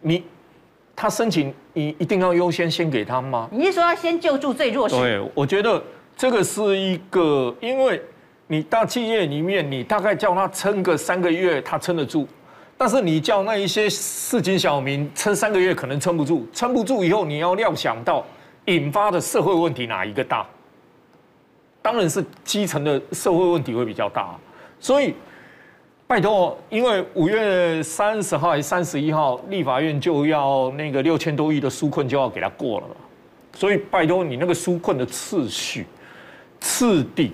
[0.00, 0.24] 你
[0.96, 3.48] 他申请，你一定要优先先给他吗？
[3.52, 4.96] 你是说要先救助最弱势？
[4.96, 5.80] 对，我觉得
[6.16, 8.02] 这个是一个，因为
[8.48, 12.26] 你大企业里面，你大概叫他撑个三个月，他撑得住；
[12.76, 16.44] 但是你叫那一些市井小民撑三个月，可能撑不住。
[16.52, 18.24] 撑不住以后，你要料想到
[18.64, 20.44] 引发的社会问题哪一个大？
[21.84, 24.34] 当然是基层的社会问题会比较大，
[24.80, 25.14] 所以
[26.06, 32.86] 拜托，因为五月三十号还是三十一号，立法院就要那个六千多亿的纾困就要给他过了，
[33.52, 35.84] 所以拜托你那个纾困的次序、
[36.58, 37.32] 次第，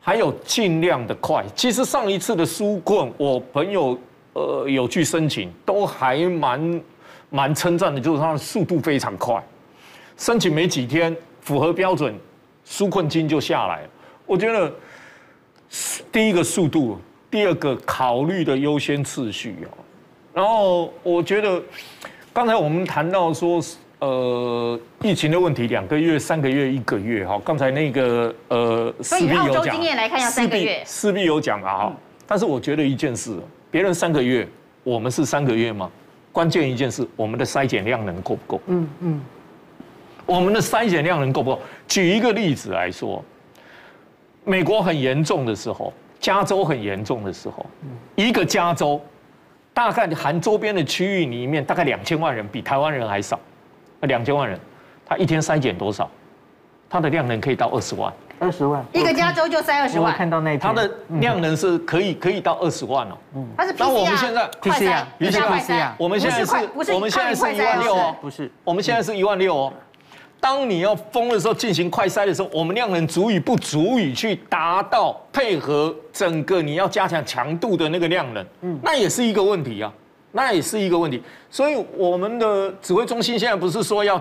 [0.00, 1.42] 还有尽量的快。
[1.56, 3.98] 其实上一次的纾困，我朋友
[4.34, 6.82] 呃有去申请，都还蛮
[7.30, 9.42] 蛮称赞的，就是它的速度非常快，
[10.18, 12.14] 申请没几天符合标准。
[12.72, 13.88] 纾困金就下来了，
[14.24, 14.72] 我觉得
[16.10, 16.98] 第一个速度，
[17.30, 19.76] 第二个考虑的优先次序哦，
[20.32, 21.62] 然后我觉得
[22.32, 23.60] 刚才我们谈到说，
[23.98, 31.96] 呃，疫情的问题，两个月、三个月、一个月哈，刚才那个呃，所以澳洲经验来看要三个月，势必有讲啊哈。
[32.26, 33.38] 但是我觉得一件事，
[33.70, 34.48] 别人三个月，
[34.82, 35.90] 我们是三个月吗？
[36.32, 38.60] 关键一件事，我们的筛检量能够不够？
[38.68, 39.20] 嗯嗯。
[40.26, 41.60] 我们的筛检量能够不够？
[41.86, 43.22] 举一个例子来说，
[44.44, 47.64] 美国很严重的时候，加州很严重的时候，
[48.14, 49.00] 一个加州
[49.74, 53.38] 大概含周边的区域里面，大概两千万人，比台湾人还少，
[54.00, 54.58] 两千万人，
[55.06, 56.08] 他一天筛检多少？
[56.88, 60.14] 他的量能可以到二十万，二十万，一个加州就筛二十万。
[60.14, 63.16] 看到那他的量能是可以可以到二十万哦。
[63.34, 69.72] 嗯，他是 PCR，那我们现在 PCR，比较快筛，我们现在是，我们现在是一万六哦，不是，我们现在是一万六哦。
[70.42, 79.92] 当你要封的时候，进行快筛的时候，我们量能足以不足以去达到配合整个你要加强强度的那个量能，嗯，那也是一个问题啊，
[80.32, 81.22] 那也是一个问题。
[81.48, 84.20] 所以我们的指挥中心现在不是说要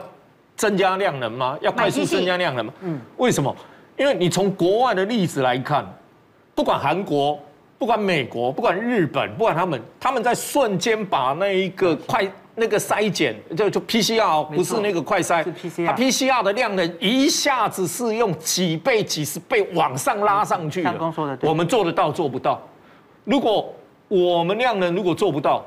[0.55, 1.57] 增加量能吗？
[1.59, 2.73] 要快速增加量能吗？
[2.81, 3.55] 嗯，为什么？
[3.97, 5.83] 因为你从国外的例子来看，
[6.53, 7.39] 不管韩国、
[7.79, 12.31] 不管美国、不管日本、不管他们，他们在瞬间把那一个快。
[12.61, 20.93] 那个筛检就就 PCR 不是那个快筛，是 PCR，它 PCR 的量能一下子是用几倍、几十倍往上拉上去的。
[20.93, 22.61] 刚说的对，我们做得到做不到？
[23.25, 23.73] 如果
[24.07, 25.65] 我们量能如果做不到，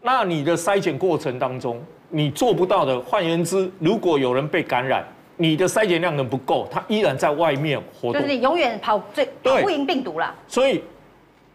[0.00, 10.34] 那你的筛检过程当中你做不到的，换言之，如果有人被感染，你的筛检量能不够，他依然在外面活动，就是你永远跑最跑不赢病毒了。
[10.48, 10.82] 所以。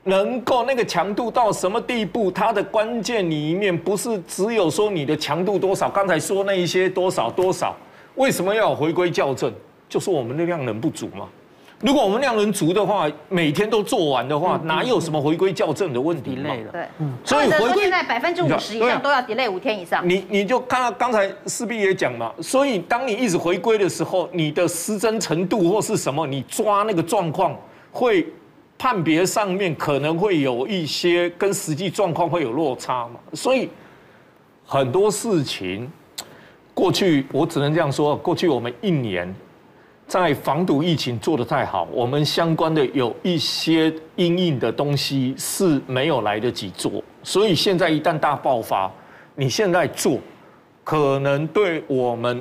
[0.07, 2.31] 能够那个强度到什么地步？
[2.31, 7.75] 它的关键里面不是只有说你的强度多少，刚才说那一些多少多少，
[8.15, 9.53] 为什么要回归校正？
[9.89, 11.27] 就是我们的量能不足嘛。
[11.79, 16.49] 如果我们量能足的话，每天都做完的话，哪有什么回归校正的问题嘛？
[16.71, 17.13] 对，嗯。
[17.23, 20.07] 所以回归现在百分之五十以上都要 delay 五天以上。
[20.07, 27.55] 你你就看到刚才势必也讲嘛，所以当你一直回归的时候，你的失真程度或是什么，你抓那个状况
[27.91, 28.25] 会。
[28.77, 33.67] 判别上面可能会有一些跟实际状况会有落差嘛，所以
[34.65, 35.91] 很多事情
[36.73, 39.33] 过去我只能这样说，过去我们一年
[40.07, 48.91] 在防堵疫情做得太好，我们相关的有一些阴影的东西是没有来得及做，所以现在一旦大爆发，
[49.35, 50.19] 你现在做，
[50.83, 52.39] 可能对我们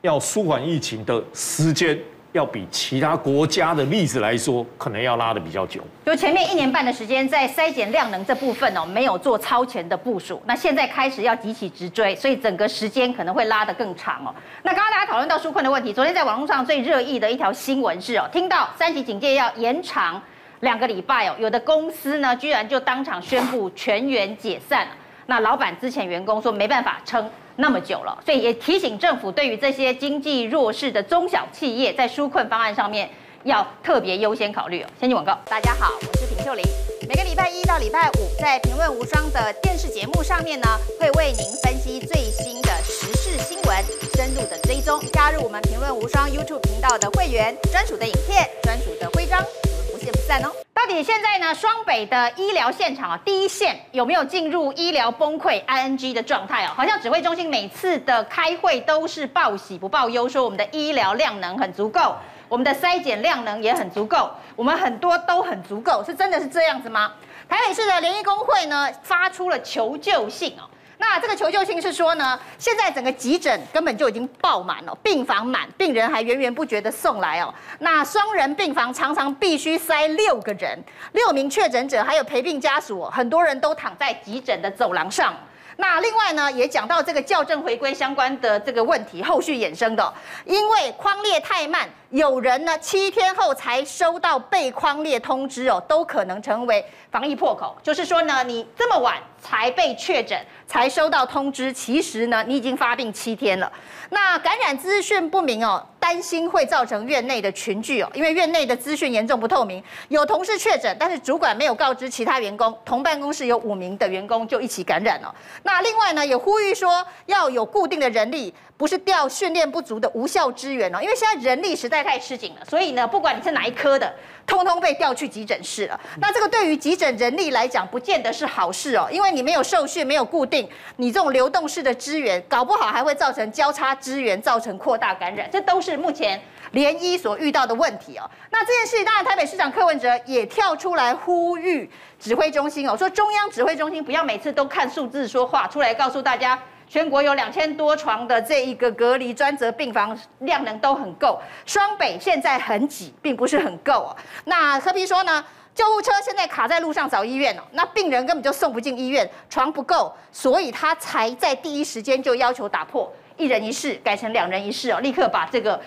[0.00, 1.98] 要舒缓疫情的时间。
[2.38, 5.82] 要比其他国家的例子来说，可能要拉得比较久。
[6.06, 10.40] 就前面一年半的时间，在筛减量能这部分哦，没有做超前的部署。
[10.46, 14.32] 那现在开始要急起直追，所以整个时间可能会拉得更长哦。
[14.62, 20.22] 那刚刚大家讨论到纾困的问题，昨天在网络上最热议的一条新闻是哦，听到三级警戒要延长
[20.60, 24.86] 两个礼拜哦，有的公司呢居然就当场宣布全员解散。
[25.26, 27.28] 那老板之前员工说没办法撑。
[27.60, 33.10] 那么久了，所以也提醒政府，对于这些经济弱势的中小企业，在纾困方案上面
[33.42, 34.86] 要特别优先考虑哦。
[35.00, 36.64] 先进广告，大家好，我是平秀玲。
[37.08, 40.68] 每个礼拜一到礼拜五，在评论无双的电视节目上面呢，
[41.00, 45.00] 会为您分析最新的时事新闻，深入的追踪。
[45.12, 49.40] 加入我们评论无双 YouTube 频道的会员，专属的影片，专属的徽章。
[49.40, 50.67] 我们不见不散哦！
[50.78, 51.52] 到底现在呢？
[51.52, 56.70] 双北的医疗现场啊，第一线有没有进入医疗崩溃 ING 的状态哦？
[56.72, 62.14] 好像指挥中心每次的开会都是报喜不报忧，说我们的医疗量能很足够。
[62.48, 67.12] 我们的筛检量能也很足够，我们很多都很足够，是真的是这样子吗？
[67.48, 70.62] 台北市的联谊公会呢发出了求救信哦。
[71.00, 77.54] 那这个求救信是说呢，现在整个急诊根本就已经爆满了，病房满，病人还源源不绝的送来哦。
[77.78, 80.78] 那双人病房常常必须塞六个人，
[81.12, 85.34] 六名确诊者还有陪病家属，很多人都躺在急诊的走廊上。
[85.80, 90.12] 那另外呢，也讲到这个校正回归相关的这个问题，后续衍生的，
[90.44, 97.76] 因为框列太慢，有人呢七天后才收到被框列通知哦，都可能成为防疫破口。
[97.82, 103.70] 就是说呢，你这么晚才被确诊，才收到通知，其实呢，你已经发病七天了。
[104.10, 115.34] 那感染资讯不明哦，担心会造成院内的群聚哦，因为院内的资讯严重不透明，有同事确诊，但是主管没有告知其他员工，同办公室有五名的员工就一起感染了。
[115.62, 118.54] 那另外呢，也呼吁说要有固定的人力。
[118.78, 124.14] 不是调训练不足的无效支援哦，因为现在人力实在太吃紧了，所以呢，不管你是哪一科的，
[124.46, 126.00] 通通被调去急诊室了。
[126.20, 138.30] 那这个对于急诊人力来讲，不见得是好事哦，因为你没有受训，没有固定，你这种流动式的支援，搞不好还会造成交叉支援，造成扩大感染，这都是目前联医所遇到的问题哦。
[138.50, 146.56] 那这件事，当然台北市长柯文哲也跳出来呼吁指挥中心哦，说中央指挥中心不要每次都看数字说话，出来告诉大家。
[146.88, 154.16] 全国有两千多床的这一个隔离专责病房量能都很够，双北现在很挤，并不是很够哦。
[154.44, 165.78] 那柯 P 说呢，救护车现在卡在路上找医院哦，那病人根本就送不进医院，床不够，所以他才在第一时间就要求打破一人一室，改成两人一室哦，立刻把这个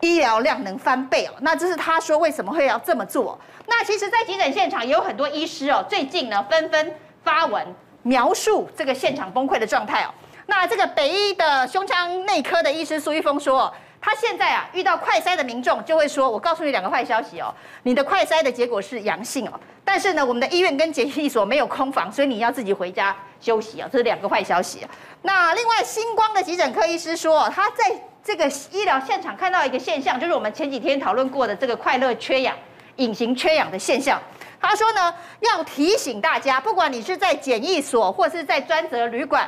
[0.00, 1.34] 医疗量能翻倍哦。
[1.40, 3.36] 那这是他说为什么会要这么做？
[3.66, 7.66] 那其实，在急诊现场也有很多医师哦，最近呢纷纷发文
[8.04, 10.14] 描述这个现场崩溃的状态哦。
[10.50, 24.86] 那这个北医的胸腔内科的医师苏一峰说，他现在啊遇到快筛的民众就会说，我告诉你两个坏消息哦，你的快筛的结果是阳性哦，但是呢我们的医院跟检疫所没有空房，所以你要自己回家休息啊，这是两个坏消息。
[25.20, 27.84] 那另外星光的急诊科医师说，他在
[28.24, 32.56] 这个医疗现场看到一个现象，就是我们前几天讨论过的这个快乐缺氧、
[32.96, 34.18] 隐形缺氧的现象。
[34.58, 39.46] 他说呢，要提醒大家，不管你是在检疫所或是在专责旅馆。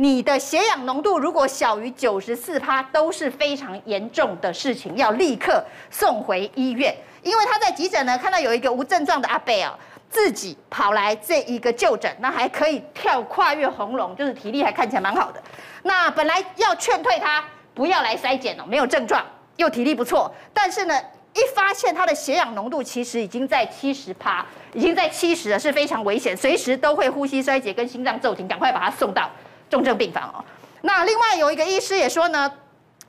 [0.00, 6.94] 你的血氧浓度如果小于九十四趴，都是非常严重的事情，要立刻送回医院。
[7.20, 9.76] 因为他在急诊呢，看到有一个无症状的阿伯啊，
[10.08, 15.42] 自己跑来这一个就诊，那还可以跳跨越红龙，就是体力还看起来蛮好的。
[15.82, 19.20] 那本来要劝退他不要来筛检哦，没有症状
[19.56, 20.94] 又体力不错，但是呢，
[21.34, 29.28] 一发现他的血氧浓度其实已经在七十趴，已经在七十了，是非常危险，随时都会呼吸衰竭跟心脏骤停，赶快把他送到。
[29.68, 30.44] 重症病房哦，
[30.82, 32.50] 那另外有一个医师也说呢，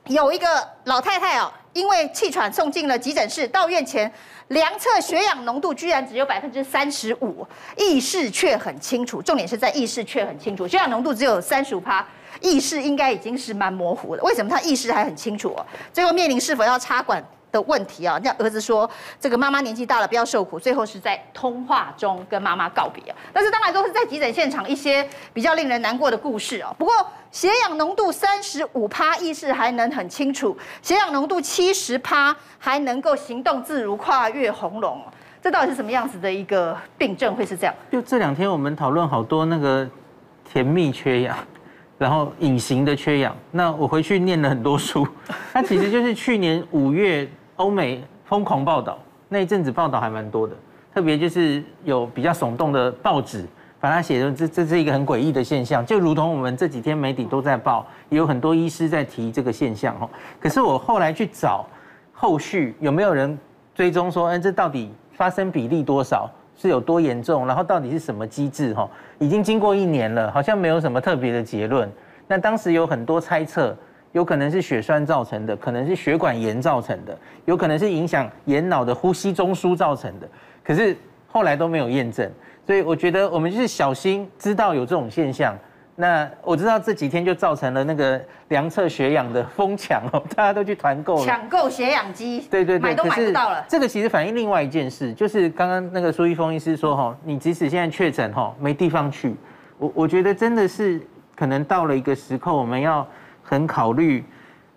[0.06, 4.10] 有一个老太太哦，因为气喘送进了急诊室，到院前
[4.48, 7.46] 量测血氧浓度居然只有百分之三十五，
[7.76, 12.06] 意识却很清楚，重点是在意识却很清楚，血氧浓度只有三十五趴，
[12.40, 15.64] 意识应该已经是蛮模糊的，为什么他意识还很清楚哦？
[15.92, 17.24] 最后面临是否要插管？
[17.52, 23.16] 的问题啊，那儿子说这个妈妈年纪大了，不要受苦，最后是在通话中跟妈妈告别啊。
[23.32, 26.74] 但是当然都是在急诊现场一些比较令人难过的故事哦。
[26.78, 26.94] 不过
[27.30, 35.00] 血氧浓度三十五趴，意识还能很清楚；血氧浓度七十趴，还能够行动自如，跨越红龙。
[35.42, 37.34] 这到底是什么样子的一个病症？
[37.34, 37.74] 会是这样？
[37.90, 39.88] 就这两天我们讨论好多那个
[40.44, 41.36] 甜蜜缺氧。
[41.98, 45.06] 然后隐形的缺氧，那我回去念了很多书，
[45.52, 47.28] 它其实就是去年五月
[47.60, 50.56] 欧美疯狂报道那一阵子报道还蛮多的，
[50.94, 53.44] 特别就是有比较耸动的报纸
[53.78, 60.08] 把它写成这这是一个很诡异的现象，就如同我们这几天媒体都在报，也有很多医师在提这个现象哈。
[60.40, 61.66] 可是我后来去找
[62.12, 63.38] 后续有没有人
[63.74, 66.30] 追踪说，哎，这到底发生比例多少？
[66.56, 67.46] 是有多严重？
[67.46, 68.74] 然后到底是什么机制？
[68.74, 71.90] 哈，已经经过一年了，好像没有什么特别的结论。
[72.26, 73.76] 那当时有很多猜测，
[74.12, 80.28] 有可能是血栓造成的，可能是血管炎造成的，有可能是影响眼脑的呼吸中枢造成的。
[80.64, 80.96] 可是
[81.28, 82.30] 后来都没有验证，
[82.66, 85.56] 所以我觉得我们就是小心，知道有这种现象。
[85.96, 93.62] 那我知道这几天就造成了那个量测血氧的疯抢哦， 大家都去团购抢购血氧机，对对对，买都买不到了。
[93.68, 99.36] 这个其实反映另外一件事，就是刚刚那个苏一峰医师说哈，你即使现在确诊哈，没地方去，
[99.76, 100.98] 我我觉得真的是
[101.36, 103.06] 可能到了一个时刻，我们要
[103.50, 104.24] 很考虑，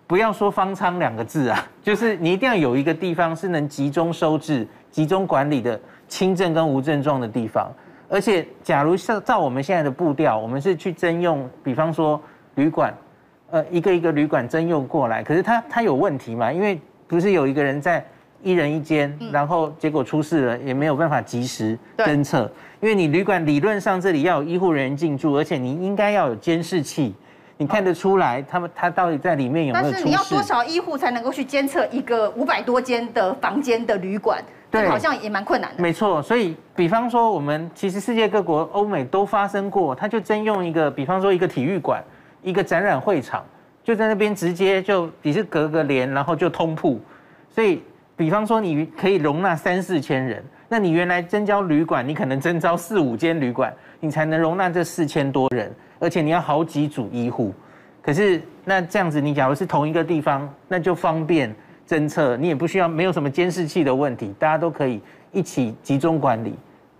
[0.04, 7.70] 不要说方舱两个字啊， 就是你一定要有一个地方是能集中收治、集中管理的轻症跟无症状的地方。
[8.08, 12.20] 而且，假如像照我们现在的步调，我们是去征用，比方说
[12.56, 12.92] 旅馆，
[13.52, 16.52] 呃，一个一个旅馆征用过来，可是它它有问题嘛？
[16.52, 18.04] 因为不是有一个人在
[18.42, 22.50] 一人一间，然后结果出事了，也没有办法及时侦测，
[22.80, 27.14] 因为你旅馆理论上这里要有医护人员进驻，而且你应该要有监视器。
[27.56, 29.90] 你看得出来，他们他到底在里面有没有？
[29.90, 34.42] 但是你要多少医护才能够去监测一个五百多间的房间的旅馆？
[34.70, 35.80] 对，好像也蛮困难的。
[35.80, 42.02] 没错，所以比方说，我们其实世界各国、欧美都发生过，他就征用一个，比方说一个体育馆、
[42.42, 43.44] 一个展览会场，
[43.84, 47.00] 就在那边直接就你是隔个帘，然后就通铺。
[47.54, 47.80] 所以，
[48.16, 55.72] 比方说你可以容纳三四千人，那你原来征招旅馆，你可能征招四五间旅馆，你才能容纳这四千多人。
[55.98, 57.54] 而且你要好几组医护，
[58.02, 61.54] 可是那这样子，你假如是同一个地方，那就方便
[61.88, 65.00] 侦测，你也不需要没有什么监视器的问题，大家都可以
[65.32, 66.54] 一起集中管理，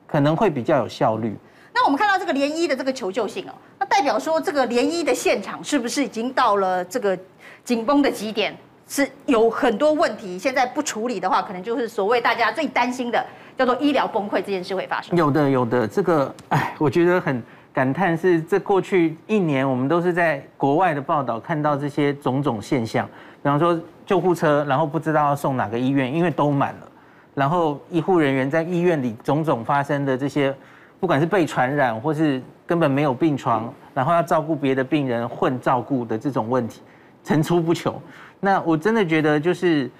[0.07, 1.37] 可能会比较有效率。
[1.75, 7.19] 那我们看到这个联医的这个求救信哦，那代表说这个联医的现场是不是已经到了这个
[7.65, 8.57] 紧绷的极点？
[8.87, 13.27] 是有很多问题，现在不处理的话，可能就是所谓大家最担心的
[13.57, 15.17] 叫做医疗崩溃这件事会发生。
[15.17, 17.43] 有的，有的，这个哎，我觉得很。
[17.75, 23.05] 感叹是这过去一年，我们都是在国外的报道看到这些种种现象，
[23.43, 26.89] 比方说救护车，然后不知道要送哪个医院，因为都满了，
[27.35, 30.55] 然后医护人员在医院里种种发生的这些，
[31.01, 36.81] 不管是被传染或是根本没有病床，然后要照顾别的病人混照顾的这种问题
[37.25, 38.01] 层出不穷。
[38.39, 39.91] 那我真的觉得就是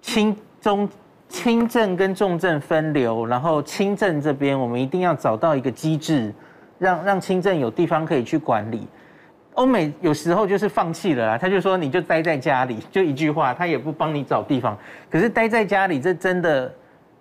[0.00, 0.88] 轻中
[1.28, 6.32] 轻症跟重症分流，然后轻症这边我们一定要找到一个机制。
[6.80, 8.88] 让让轻症有地方可以去管理，
[9.54, 14.76] 欧美有时候就是放弃了啊，他就说你就待在家里，就一句话，他也不帮你找地方。
[15.08, 16.72] 可是待在家里这真的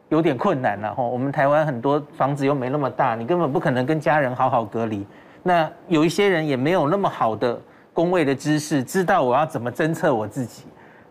[0.07, 1.07] 有点困难了吼。
[1.07, 5.05] 我们台湾很多房子又没那么大，你根本不可能跟家人好好隔离。
[5.43, 7.61] 那有一些人也没有那么好的
[7.93, 10.63] 工位的知识，知道我要怎么侦测我自己，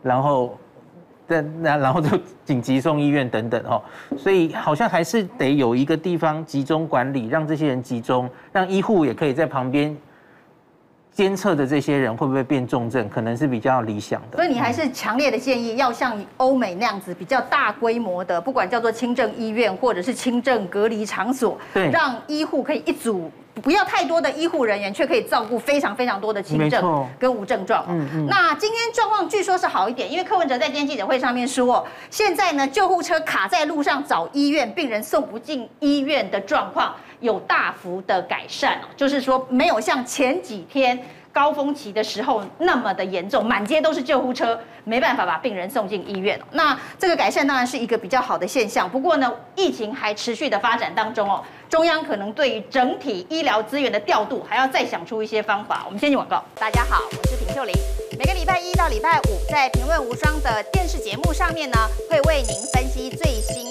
[0.03, 0.59] 然后。
[1.29, 3.83] 那然后就紧急送医院等等哦，
[4.17, 9.95] 所以好像还是得有一个地方集中管理，让这些人集中，让医护也可以在旁边
[11.11, 14.37] 监测的这些人会不会变重症，可能是比较理想的。
[14.39, 23.31] 所以你还是强烈的建议要像欧美那样子比较大规模的，不管叫做轻症医院或者是轻症隔离场所，对，让医护可以一组。
[23.61, 27.85] 不要太多的医护人员，却可以照顾非常非常多的轻症跟无症状。
[27.89, 28.27] 嗯嗯。
[28.27, 40.99] 那今天状况据说是好一点，因为柯文哲在今天记者会上面说，现在呢救护车卡在路上找医院，病人送不进医院的状况有大幅的改善，就是说没有像前几天。
[41.39, 46.37] 高峰期的时候那么的严重，满街都是救护车，没办法把病人送进医院。
[46.51, 48.91] 那这个改善当然是一个比较好的现象。
[48.91, 55.85] 不过呢，疫情还持续的发展当中哦，中央可能对于整体医疗资源的调度还要再想出一些方法。
[55.87, 56.43] 我们先进广告。
[56.57, 57.73] 大家好，我是平秀玲。
[58.19, 61.79] 每个礼拜一到礼拜五，在评论无双的电视节目上面呢，
[62.11, 63.71] 会为您分析最新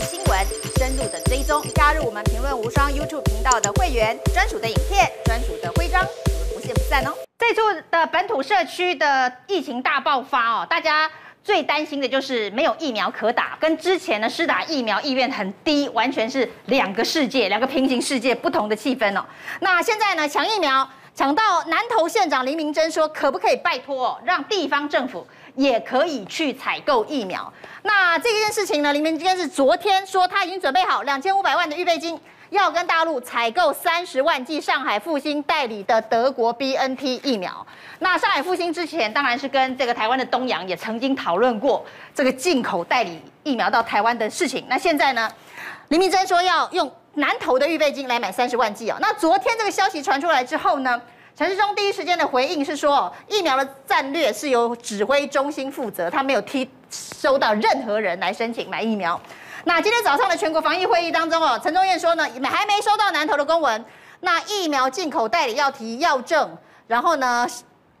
[0.00, 0.46] 新闻，
[0.76, 1.62] 深入的追踪。
[1.74, 6.02] 加入我们评论无双 YouTube 频道的会员，专属的影片，专属的徽章。
[6.02, 7.12] 我们不见不散哦！
[7.38, 11.10] 这次的本土社区的疫情大爆发哦，大家
[11.42, 19.24] 最担心的就是没有疫苗可打，跟之前的施打疫苗意愿很低，完全是两个世界，两个平行世界，不同的气氛哦。
[19.60, 27.52] 那现在呢，抢疫苗抢到南投县长林明溱说，可不可以拜托让地方政府也可以去采购疫苗？
[27.82, 32.20] 那这件事情呢，林明溱是昨天说他已经准备好两千五百万的预备金。
[32.50, 37.64] 要跟大陆采购三十万剂上海复星代理的德国 BNT 疫苗。
[38.00, 44.64] 那上海复星之前当然是跟这个台湾的东洋也曾经讨论过这个进口代理疫苗到台湾的事情。
[44.68, 45.30] 那现在呢，
[45.90, 48.96] 林明溱说要用南投的预备金来买三十万剂哦。
[49.00, 51.00] 那昨天这个消息传出来之后呢，
[51.40, 59.18] 陈世忠第一时间的回应是说，疫苗的战略是由指挥中心负责，他没有踢收到任何人来申请买疫苗。
[59.64, 63.82] 那今天早上的全国防疫会议当中哦，陈宗彦说呢，还没收到南投的公文。
[64.20, 66.54] 那疫苗进口代理要提药证，
[66.86, 67.46] 然后呢，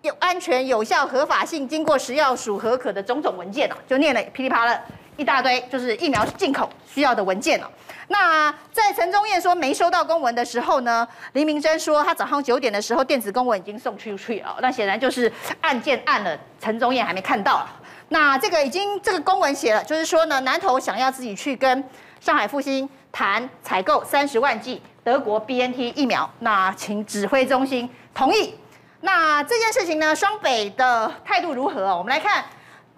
[0.02, 4.78] 有安全、有效、合法性，经过食药署核可的种种文件哦，就念了噼里啪啦
[5.16, 7.66] 一大堆，就是疫苗进口需要的文件哦。
[8.08, 17.66] 那在陈宗彦说没收到公文的时候呢，林明珍说他早上九点的时候电子公文已经送出去了，那显然就是案件按了，陈宗彦还没看到。
[18.08, 21.84] 那这个已经这个公文写了，就是说呢，南投想要自己去跟
[22.18, 28.56] 上海复星谈采购三十万剂德国 BNT 疫苗，那请指挥中心同意。
[29.02, 31.96] 那这件事情呢，双北的态度如何？
[31.96, 32.44] 我们来看，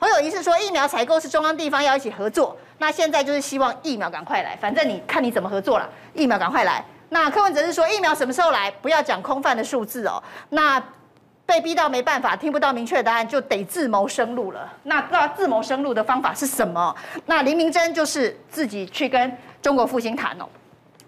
[0.02, 6.84] 侯友宜是说疫苗采购是中央地方要一起合作，那现在就是希望疫苗赶快来，反正你看你怎么合作了，疫苗赶快来。
[7.10, 8.68] 那柯文哲是说疫苗什么时候来？
[8.82, 10.20] 不要讲空泛的数字哦。
[10.48, 10.82] 那
[11.46, 14.68] 被逼到没办法，听不到明确答案，就得自谋生路了。
[14.82, 16.92] 那那自谋生路的方法是什么？
[17.26, 19.32] 那林明珍就是自己去跟
[19.62, 20.48] 中国复兴谈哦。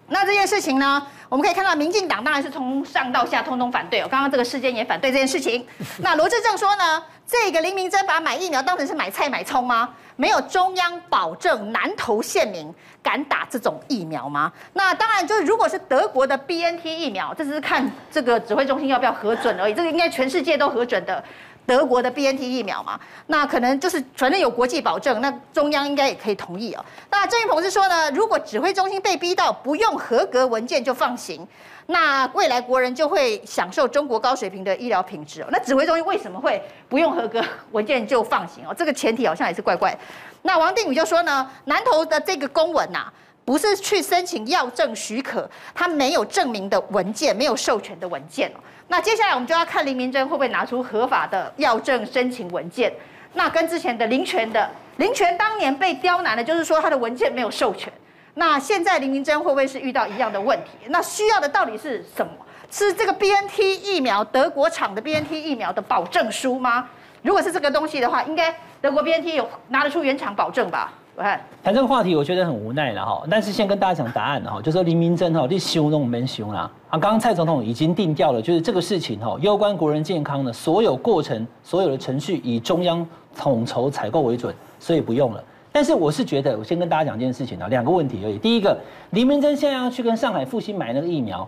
[0.07, 4.07] 那这件事情呢，我们可以看到，民进党当然是从上到下通通反对哦。
[4.09, 5.65] 刚刚这个事件也反对这件事情。
[5.99, 9.89] 那罗志正说呢，这个林明珍把买疫苗当成是买菜买葱吗？
[10.15, 14.51] 没有中央保证，南投县民敢打这种疫苗吗？
[14.73, 19.73] 那当然，就是如果是德国的 BNT 疫苗，这只是看这个指挥中心要不要核准而已。
[19.73, 21.21] 这个应该全世界都核准的
[21.65, 22.99] 德国的 BNT 疫苗嘛？
[23.27, 26.85] 那可能就是反正有国际保证，那中央应该也可以同意哦。
[27.09, 31.47] 那郑运鹏是说呢，如果指挥中心被逼到不用合格文件就放行。
[31.87, 35.47] 那未来国人就会享受中国高水平的医疗品质哦。
[35.51, 36.59] 那指挥中心为什么会
[36.89, 37.43] 不用合格
[37.73, 38.73] 文件就放行哦？
[38.75, 39.95] 这个前提好像也是怪怪。
[40.41, 43.05] 那王定宇就说呢，南投的这个公文呐，
[43.45, 48.59] 不是去申请药证许可，他没有证明的文件，没有授权的文件哦。
[48.87, 52.91] 那接下来我们就要看林明珍会不会拿出合法的药证申请文件。
[53.33, 57.91] 那跟之前的林权的林权当年被刁难的，就是说他的文件没有授权。
[58.33, 60.87] 那现在林明珍会不会是遇到一样的问题？
[60.87, 62.31] 那需要的到底是什么？
[62.71, 66.89] 是这个 BNT 疫苗，德国厂的 BNT 疫苗的保证书吗？
[67.21, 70.91] 如果是这个东西的话，应该德国 BNT 有拿得出原厂保证吧？
[71.17, 73.23] 我看谈这个话题，我觉得很无奈了哈。
[73.29, 76.69] 但是先跟大家讲答案哈，就说林明真哈，你修都没修啦。
[76.89, 85.41] 啊，刚刚蔡总统已经定调了，就是这个事情哈，攸关国人健康的所有过程、所有的程序以中央统筹采购为准，所以不用了。
[85.71, 88.37] 但是我是觉得，我先跟大家讲一件事情啊，两个问题而已。
[88.37, 88.77] 第一个，
[89.11, 91.47] 林明真现在要去跟上海复兴买那个疫苗，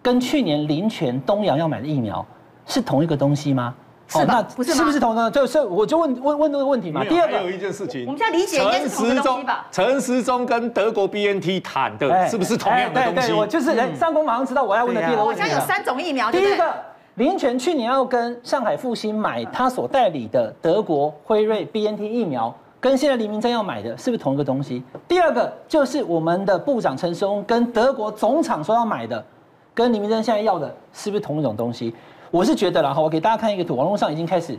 [0.00, 2.24] 跟去年林泉东阳要买的疫苗
[2.64, 3.74] 是同一个东西吗？
[4.20, 4.42] 是吧？
[4.56, 4.74] 不是？
[4.74, 5.30] 是不是同呢？
[5.30, 7.04] 就是我就问问问这个问题嘛。
[7.04, 9.66] 第二个，还有一件事情，我们现在理解应该是同一个东西吧？
[9.70, 13.28] 陈时中跟德国 BNT 谈的是不是同样的东西？
[13.28, 15.42] 对对，我就是人上公马上知道我要问的第二个问题。
[15.42, 16.30] 好像有三种疫苗。
[16.30, 16.74] 第一个，
[17.14, 22.54] 林权去年要跟上海复兴买他所代理的德国辉瑞 BNT 疫苗。
[22.80, 24.82] 跟现在林明正要买的是不是同一个东西？
[25.06, 29.24] 第二个就是我们的部长陈时中跟德国总厂说要买的，
[29.72, 31.94] 跟林明正现在要的是不是同一种东西？
[32.32, 34.58] 我是觉得啦，哈，我给大家看一个图，网络上已经开始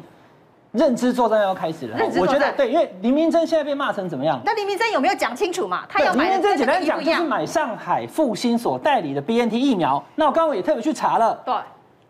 [0.72, 1.98] 认知作战要开始了。
[2.20, 4.40] 我觉得对，因为林明真现在被骂成怎么样？
[4.46, 5.84] 那林明真有没有讲清楚嘛？
[5.90, 6.26] 他要买。
[6.26, 10.02] 林明真简单讲就是买上海复兴所代理的 BNT 疫苗。
[10.16, 11.56] 那我刚刚也特别去查了，对，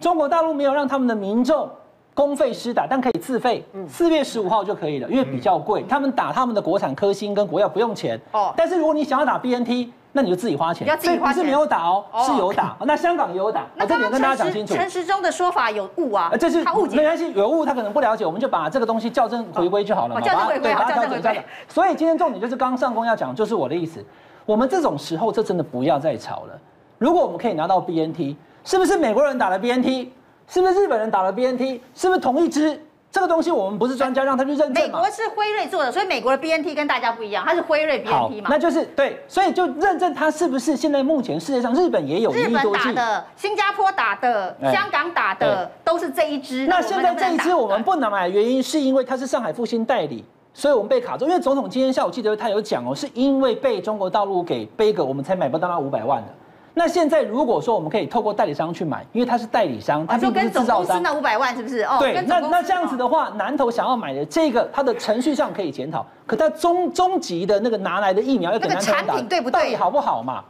[0.02, 1.70] 中国大陆没有让他们的民众。
[2.14, 5.84] 公费施打，但可以自费，四月十五号就可以了，因为比较贵。
[5.90, 8.54] 他们打他们的国产科兴跟国药不用钱哦。
[8.56, 10.88] 但是如果你想要打 BNT，那你就自己花钱。
[10.88, 12.78] 要自己花是没有打哦，是有打。
[12.82, 13.66] 那香港也有打。
[13.76, 14.76] 那这点跟大家讲清楚。
[14.76, 16.32] 陈时中的说法有误啊。
[16.40, 16.98] 这是他误解。
[16.98, 20.22] 没关系，有误他可能不了解，我们就把这个东西校正回归就好了嘛。
[20.22, 21.44] 校正回归，校正回归。
[21.68, 24.06] 所以今天重点就是刚刚上工要讲，就是我的意思。
[24.46, 26.60] 我们这种时候，这真的不要再吵了。
[27.00, 30.10] 如果我们可以拿到 BNT，是不是美国人打了 BNT？
[30.48, 31.80] 是不是日本人打了 BNT？
[31.96, 32.80] 是不是同一支？
[33.12, 34.74] 这个东西我们不是专家，让他去认证。
[34.74, 38.50] 美国是辉瑞做的，所以美国的 BNT 跟大家不一样，它是辉瑞 BNT 嘛？
[38.50, 46.66] 那就是对，所以就认证它是不是现在目前世界上日本也有日本打的、新加坡打的、香港打的都是这一支。
[46.66, 51.26] 那现在这一支我们不能买的原因是因为它是上海复兴代理，所以我们被卡住。
[51.26, 56.30] 因为总统今天下午记得他有讲哦，是因为被中国大陆给背个，我们才买不到那五百万的。
[56.76, 61.02] 那现在如果说我们可以透过代理商去买，因为他是代理商，他并不是制造商。
[61.04, 61.84] 那五百万是不是？
[61.84, 69.62] 哦，对，那那这样子的话，南投想要买的这个，它的程序上可以检讨，可它终终极的那个拿来的疫苗要给南投打，产品对不对？
[69.62, 70.44] 到底好不好嘛？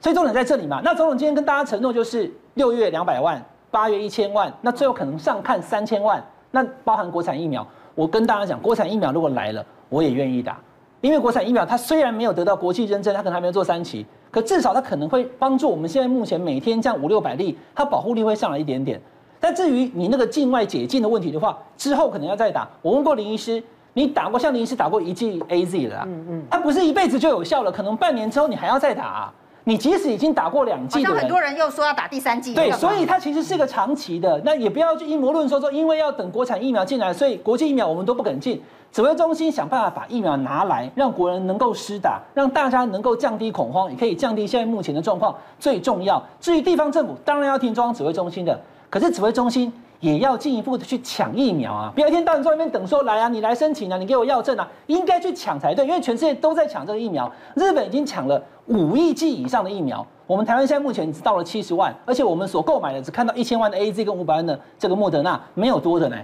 [0.00, 0.80] 所以重点在这里嘛。
[0.84, 3.40] 那总统今天跟大家承诺就是六月两百万，
[3.70, 7.66] 八月一千万，那最后可能上看三千万，那包含国产疫苗。
[7.94, 10.58] 我跟大家讲，国产疫苗如果来了，我也愿意打。
[11.00, 14.04] 因为国产疫苗它虽然没有得到国际认证，它可能还没有做三期，
[14.36, 19.00] 可至少它可能会帮助我们现在目前每天这样五六百例，它保护力会上来一点点。
[19.40, 22.68] 但至于你那个境外解禁的问题的话，之后可能要再打。
[22.82, 23.62] 我问过林医师，
[23.94, 29.32] 你打过像林医师打过一剂 AZ 了，嗯嗯，它不是一辈子就有效了，可能半年之后你还要再打啊。
[29.64, 32.52] 你即使已经打过两剂，好像很多人又说要打第三剂。
[32.54, 34.38] 对，所以它其实是一个长期的。
[34.44, 38.62] 那也不要去阴谋论说说，因为要等国产疫苗进来，所以国际疫苗我们都不敢进。
[38.92, 45.34] 指挥中心想办法把疫苗拿来，让国人能够施打，让大家能够降低恐慌，也可以降低现在目前的状况。
[45.58, 48.58] 最重要，至于地方政府，当然要听中央指挥中心的。
[48.88, 49.72] 可是指挥中心。
[50.00, 51.90] 也要进一步的去抢疫苗啊！
[51.94, 57.32] 不要一天到晚在外面等，说来啊，你来申请啊，你给我要证啊，应该去抢才对，因为全世界都在抢这个疫苗。
[57.54, 66.16] 日本已经抢了五亿剂以上的疫苗，我们台湾现在目前只到了七十万，而且我们所购买的只看到一千万的 AZ 跟五百万的这个莫德纳，没有多的呢。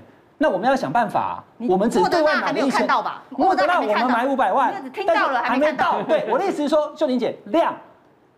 [0.43, 2.85] 那我们要想办法啊，我们只对外买一千，
[3.31, 6.03] 莫德纳我们买五百万，听到了还没到。
[6.03, 7.73] 对，我的意思是说，秀玲姐量，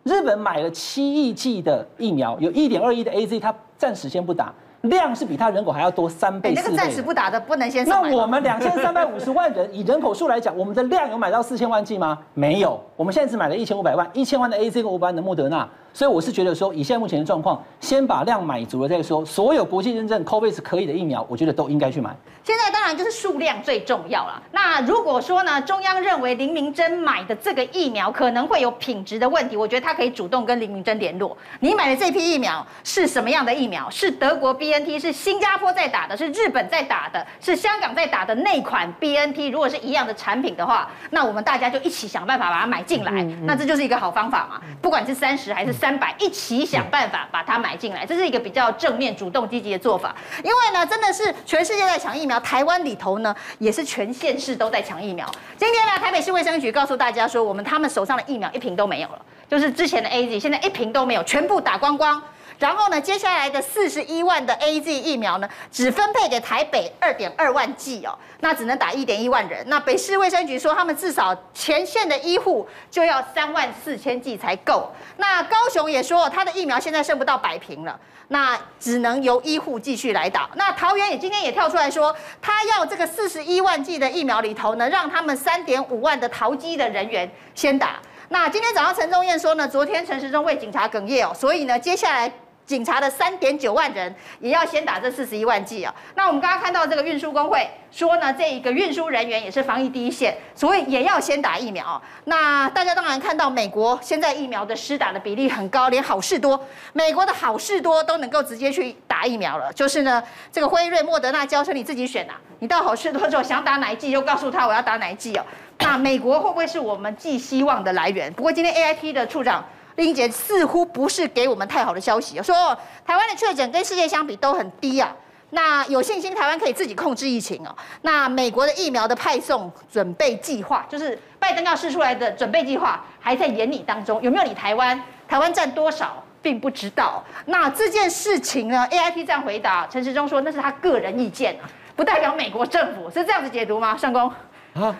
[0.03, 4.53] 日本买了七亿剂的疫苗，有一点二亿的 AZ，它暂时先不打。
[4.81, 6.61] 量是比他人口还要多三倍、四倍。
[6.63, 7.83] 那个暂时不打的不能先。
[7.87, 12.19] 那我们两千三百五十万人，以人口数来讲，我们的量有买到四千万剂吗？
[12.35, 15.67] 没有，我们现在只买了一千五百万，一千万的 AZ 跟五百万的莫德纳。
[15.95, 19.23] 所以我是觉得说，以现在目前的状况，先把量买足了再说。
[19.25, 22.13] 所有国际认证 COVAX 可以的疫苗，我觉得都应该去买。
[22.43, 24.43] 现在当然就是数量最重要了。
[24.51, 31.35] 那如果说呢，中央认为林明珍买的这个疫苗可能会有品质的问题，我觉得他可以主动跟林明珍联络。
[31.61, 33.89] 你买的这批疫苗是什么样的疫苗？
[33.89, 39.49] 是德国 BNT，是新加坡在打的，是日本在打的，是香港在打的那款 BNT。
[39.49, 43.11] 如果是一样的产品的话，那我们大家就一起想办法把它买进来。
[43.13, 44.61] 嗯嗯、那这就是一个好方法嘛。
[44.81, 50.15] 不管是三十还是三三百，一起想办法把它买进来，这是一个比较正面、主动、积极的做法。
[50.43, 55.29] 因为呢，真的是全世界在抢疫苗，台湾里头呢也是全县市都在抢疫苗。
[55.55, 62.19] 今天呢，台北市卫生局告诉大家说，我们他们手上的疫苗一瓶都没有了，就是之前的 AZ，现在一瓶都没有，全部打光光。
[62.57, 69.63] 然后呢，接下来的四十一万的 AZ 疫苗呢，只分配给台北二点二万剂哦，那只能打一点一万人。
[69.67, 74.89] 那北市卫生局说，他们至少前线的医护就要三万四千剂才够。
[75.17, 77.99] 那高雄也说，他的疫苗现在剩不到百瓶了，
[78.29, 80.49] 那只能由医护继续来打。
[80.55, 87.99] 那桃园也今天也跳出来说，他要这个四十一万剂的疫苗里头呢，让他们三点五万的桃机的人员先打。
[88.29, 92.31] 那今天早上陈宗彦说呢，昨天陈时中为警察哽咽哦，所以呢，接下来。
[92.65, 95.93] 警察的三点九万人也要先打这四十一万剂啊！
[96.15, 102.01] 那我们刚刚看到这个运输工会说呢，这一个运输人员也是防疫第一线，所以也要先打疫苗。
[102.23, 106.59] 那大家当然看到美国现在疫苗的施打的比例很高，连好事多，
[106.93, 109.71] 美国的好事多都能够直接去打疫苗了。
[109.73, 115.45] 就是呢，这个辉瑞、莫德纳、娇生你自己选啊，你到好事多之后想打哪一剂就告诉他我要打哪一剂哦。
[115.77, 118.33] 那美国会不会是我们寄希望的来源？
[118.33, 119.63] 不过今天 AIT 的处长。
[119.95, 125.15] 丽英姐似乎不是给我们太好的消息，说台湾的确诊跟世界相比都很低啊，
[125.51, 127.75] 那有信心台湾可以自己控制疫情哦。
[128.01, 135.01] 那美国的疫苗的派送准备计划，就是拜登要试出来的准备计划，还在研拟当中，有没有你台湾？
[135.27, 137.23] 台湾占多少并不知道。
[137.45, 141.57] 那这件事情呢？AIT 这样回答，陈时中说那是他个人意见，
[141.95, 143.97] 不代表美国政府，是这样子解读吗？
[143.97, 144.29] 上公
[144.73, 144.95] 啊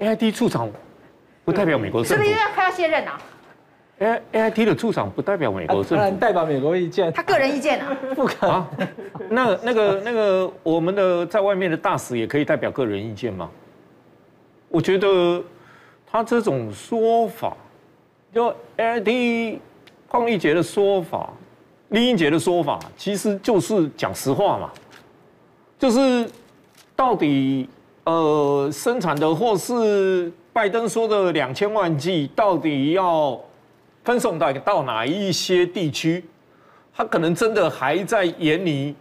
[0.00, 0.68] ，AIT 处长
[1.44, 3.18] 不代表美国政府，是不是因为他要卸任啊
[4.00, 8.66] ？A A I T 的处长不代表美国政府，啊、代表美国意见，他个人意见啊， 不可能。
[9.28, 13.48] 那那个那个，我们的在外面的大使也可以代表个人意见吗？
[14.68, 15.42] 我觉得
[16.10, 17.54] 他这种说法，
[18.32, 18.46] 就
[18.76, 19.60] A I T
[20.08, 21.30] 邝丽杰的说法，
[21.88, 24.70] 丽英杰的说法，其实就是讲实话嘛，
[25.78, 26.26] 就是
[26.96, 27.68] 到底
[28.04, 33.38] 呃生产的或是拜登说的两千万剂，到底要。
[34.04, 36.24] 分送到到哪一些地区，
[36.94, 38.94] 他可能真的还在研拟，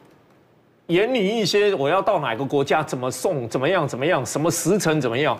[0.88, 5.40] 研拟一些我要到哪个国家怎么送怎么样怎么样什么时辰怎么样，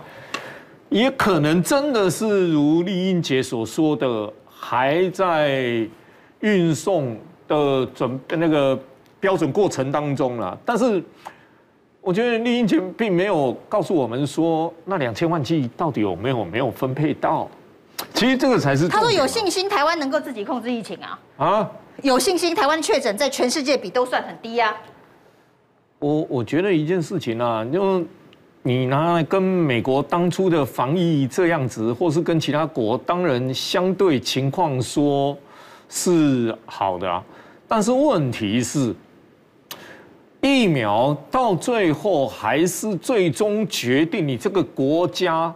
[0.90, 5.86] 也可能真的是如丽英姐所说的，还在
[6.40, 8.80] 运送的准那个
[9.20, 10.58] 标准过程当中了。
[10.64, 11.04] 但是
[12.02, 17.50] 我觉得丽英姐并没有告诉我们说，那两千万剂到底有没有没有分配到。
[18.14, 21.72] 其实这个才是他说有信心台湾能够自己控制疫情啊啊，
[22.02, 24.76] 有信心台湾确诊在全世界比都算很低啊。
[26.00, 28.04] 我我觉得一件事情啊，就
[28.62, 35.38] 你拿来跟美国当初的防疫这样子，或是跟其他国，当然相对情况说
[35.88, 37.24] 是好的啊，
[37.68, 38.94] 但是问题是
[40.42, 45.54] 疫苗到最后还是最终决定你这个国家。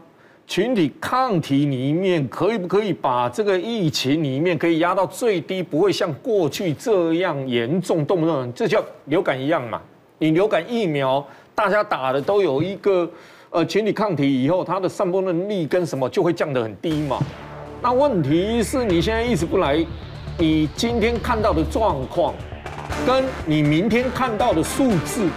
[0.54, 9.82] 群体抗体里面可以不可以把这个疫情里面可以压到最低，不会像过去这样严重，动不动这叫流感一样嘛？
[10.20, 11.26] 你流感疫苗
[11.56, 13.10] 大家打的都有一个
[13.50, 17.18] 呃群体抗体以后，它的散播能力跟什么就会降得很低嘛？
[17.82, 19.84] 那问题是你现在一直不来，
[20.38, 22.36] 你今天看到的状况，
[23.08, 25.28] 跟你明天看到的数字，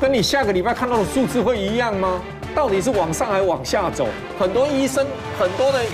[0.00, 2.22] 跟你下个礼拜看到的数字会一样吗？
[2.56, 4.08] 到底是往上还是往下走？
[4.38, 5.06] 很多医生，
[5.38, 5.84] 很多的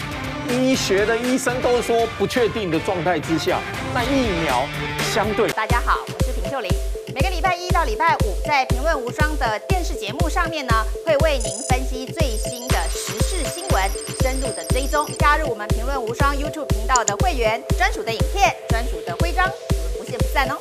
[0.49, 3.59] 医学的医生都说不确定的状态之下，
[3.93, 4.65] 那疫苗
[5.13, 5.51] 相对。
[5.51, 6.71] 大家好，我是平秀玲。
[7.13, 10.73] 每个礼拜一到礼拜五，在评论无双的电视节目上面呢，
[11.05, 13.83] 会为您分析最新的时事新闻，
[14.21, 15.05] 深入的追踪。
[15.19, 20.57] 加入我们评论无双 YouTube 频道的会员，专属的影片，专属的徽章，我们不见不散哦。